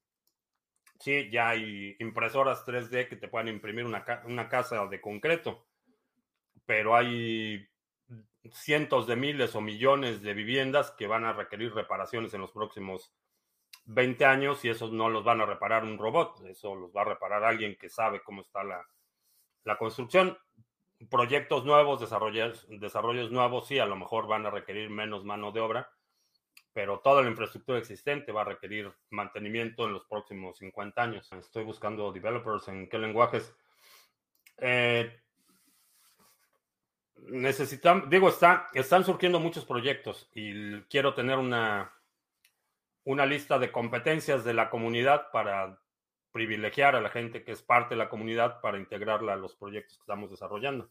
[0.99, 5.67] Sí, ya hay impresoras 3D que te pueden imprimir una, una casa de concreto
[6.67, 7.67] pero hay
[8.53, 13.13] cientos de miles o millones de viviendas que van a requerir reparaciones en los próximos
[13.87, 17.07] 20 años y esos no los van a reparar un robot, eso los va a
[17.07, 18.85] reparar alguien que sabe cómo está la,
[19.79, 20.37] construcción.
[21.11, 25.61] Proyectos nuevos, desarrollos, desarrollos nuevos, sí, a lo mejor van a requerir menos mano de
[25.61, 25.91] obra,
[26.73, 31.33] pero toda la infraestructura existente va a requerir mantenimiento en los próximos 50 años.
[31.33, 33.55] Estoy buscando developers en qué lenguajes.
[34.59, 35.21] Eh,
[37.17, 41.93] necesitan, digo, está, están surgiendo muchos proyectos y quiero tener una,
[43.05, 45.81] una lista de competencias de la comunidad para
[46.33, 49.97] privilegiar a la gente que es parte de la comunidad para integrarla a los proyectos
[49.97, 50.91] que estamos desarrollando.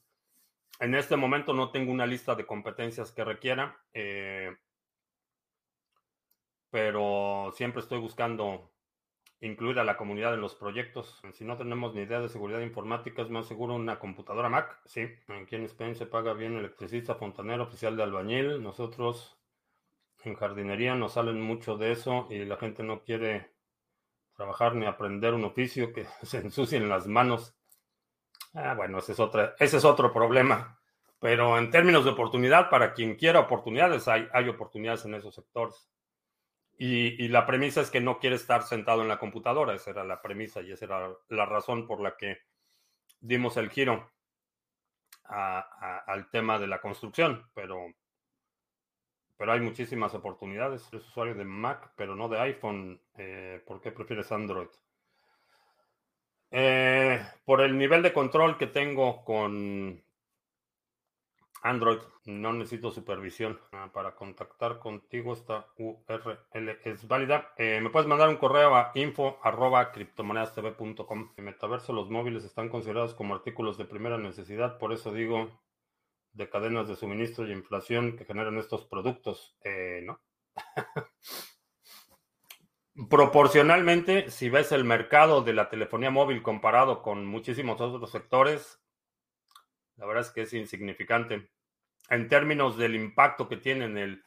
[0.79, 4.55] En este momento no tengo una lista de competencias que requiera, eh,
[6.69, 8.74] pero siempre estoy buscando
[9.45, 11.21] incluir a la comunidad en los proyectos.
[11.33, 14.79] Si no tenemos ni idea de seguridad informática, es más seguro una computadora Mac.
[14.85, 18.63] Sí, aquí en Spain se paga bien electricista, fontanero, oficial de albañil.
[18.63, 19.37] Nosotros
[20.23, 23.51] en jardinería nos salen mucho de eso y la gente no quiere
[24.35, 27.55] trabajar ni aprender un oficio que se ensucien las manos.
[28.53, 30.79] Ah, bueno, ese es, otra, ese es otro problema.
[31.19, 35.89] Pero en términos de oportunidad, para quien quiera oportunidades, hay, hay oportunidades en esos sectores.
[36.77, 40.21] Y, la premisa es que no quiere estar sentado en la computadora, esa era la
[40.21, 42.39] premisa y esa era la razón por la que
[43.21, 44.11] dimos el giro
[45.23, 47.87] al tema de la construcción, pero,
[49.37, 50.87] pero hay muchísimas oportunidades.
[50.91, 53.01] Eres usuario de Mac, pero no de iPhone.
[53.17, 54.67] Eh, ¿Por qué prefieres Android?
[56.51, 60.04] Eh, por el nivel de control que tengo con
[61.65, 63.59] Android, no necesito supervisión.
[63.71, 67.53] Ah, para contactar contigo esta URL es válida.
[67.57, 71.33] Eh, me puedes mandar un correo a info arroba criptomonedastv.com.
[71.35, 75.59] En Metaverso los móviles están considerados como artículos de primera necesidad, por eso digo
[76.33, 79.57] de cadenas de suministro y inflación que generan estos productos.
[79.63, 80.21] Eh, ¿No?
[83.09, 88.79] Proporcionalmente, si ves el mercado de la telefonía móvil comparado con muchísimos otros sectores,
[89.97, 91.54] la verdad es que es insignificante
[92.09, 94.23] en términos del impacto que tiene en, el,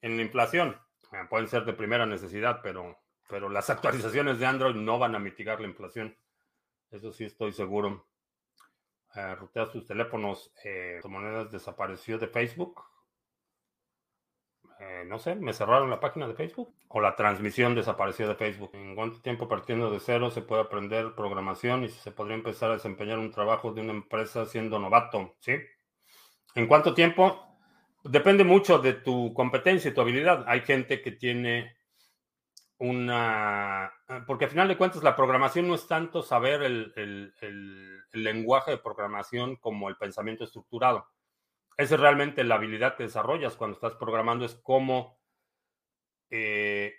[0.00, 0.80] en la inflación.
[1.12, 2.98] Eh, pueden ser de primera necesidad, pero,
[3.28, 6.16] pero las actualizaciones de Android no van a mitigar la inflación.
[6.90, 8.06] Eso sí estoy seguro.
[9.14, 10.52] Eh, rutea sus teléfonos.
[10.64, 12.82] Eh, monedas desapareció de Facebook.
[14.78, 18.70] Eh, no sé, me cerraron la página de Facebook o la transmisión desapareció de Facebook.
[18.74, 22.74] ¿En cuánto tiempo partiendo de cero se puede aprender programación y se podría empezar a
[22.74, 25.34] desempeñar un trabajo de una empresa siendo novato?
[25.38, 25.56] ¿Sí?
[26.56, 27.46] ¿En cuánto tiempo?
[28.02, 30.44] Depende mucho de tu competencia y tu habilidad.
[30.48, 31.76] Hay gente que tiene
[32.78, 33.92] una...
[34.26, 37.32] Porque al final de cuentas la programación no es tanto saber el,
[38.12, 41.06] lenguaje de programación como el pensamiento estructurado
[41.76, 45.18] esa es realmente la habilidad que desarrollas cuando estás programando, es cómo
[46.30, 46.94] eh,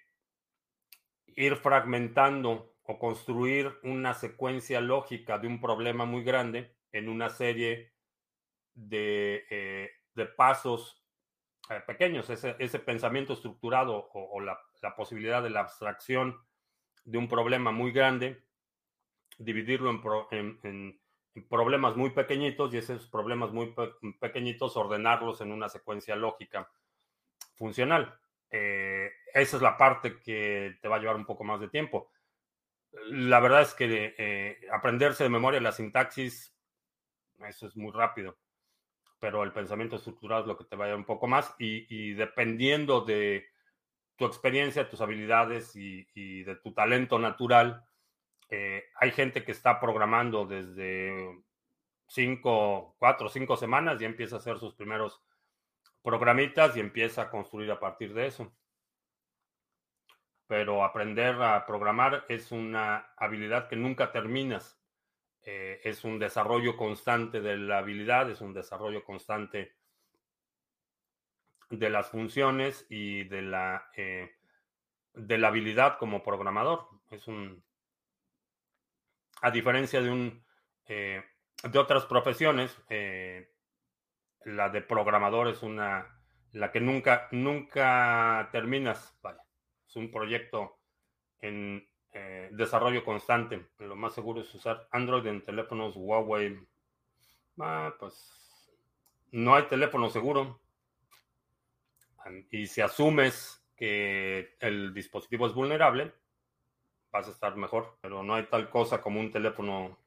[1.36, 7.92] ir fragmentando o construir una secuencia lógica de un problema muy grande en una serie
[8.78, 11.04] de, eh, pasos
[11.70, 12.30] eh, pequeños.
[12.30, 14.60] Ese, pensamiento estructurado o, la,
[14.96, 16.40] posibilidad de la abstracción
[17.04, 18.44] de un problema muy grande,
[19.38, 19.90] dividirlo
[20.32, 21.00] en
[21.50, 23.74] problemas muy pequeñitos y esos problemas muy
[24.20, 26.70] pequeñitos ordenarlos en una secuencia lógica
[27.56, 28.18] funcional.
[28.50, 32.12] Eh, esa es la parte que te va a llevar un poco más de tiempo.
[33.10, 36.56] La verdad es que aprenderse de memoria la sintaxis,
[37.40, 38.38] eso es muy rápido,
[39.20, 42.14] pero el pensamiento estructurado es lo que te va a llevar un poco más y,
[42.14, 43.48] dependiendo de
[44.16, 47.88] tu experiencia, tus habilidades y de tu talento natural,
[48.50, 51.44] eh, hay gente que está programando desde
[52.08, 55.22] cinco, cuatro, cinco semanas y empieza a hacer sus primeros
[56.02, 58.54] programitas y empieza a construir a partir de eso.
[60.48, 64.77] Pero aprender a programar es una habilidad que nunca terminas.
[65.50, 69.78] Eh, es un desarrollo constante de la habilidad, es un desarrollo constante
[71.70, 74.30] de las funciones y de la, eh,
[75.14, 76.90] de la habilidad como programador.
[77.12, 77.64] Es un,
[79.42, 80.46] a diferencia de un
[80.86, 81.24] eh,
[81.64, 82.78] de otras profesiones,
[84.44, 86.20] la de programador es una
[86.52, 89.18] la que nunca nunca terminas.
[89.22, 89.46] Vaya,
[89.88, 90.82] es un proyecto
[91.40, 93.68] en eh, desarrollo constante.
[93.80, 96.60] Lo más seguro es usar Android en teléfonos Huawei.
[97.60, 98.70] Ah, pues
[99.32, 100.60] no hay teléfono seguro.
[102.52, 106.14] Y si asumes que el dispositivo es vulnerable,
[107.12, 107.98] vas a estar mejor.
[108.02, 109.98] Pero no hay tal cosa como un teléfono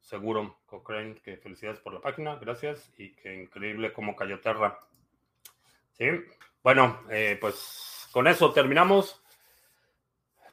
[0.00, 0.58] seguro.
[0.66, 2.92] Cochrane, que felicidades por la página, gracias.
[2.96, 4.80] Y que increíble cómo cayó Terra.
[5.92, 6.06] Sí,
[6.62, 9.22] bueno, eh, pues con eso terminamos.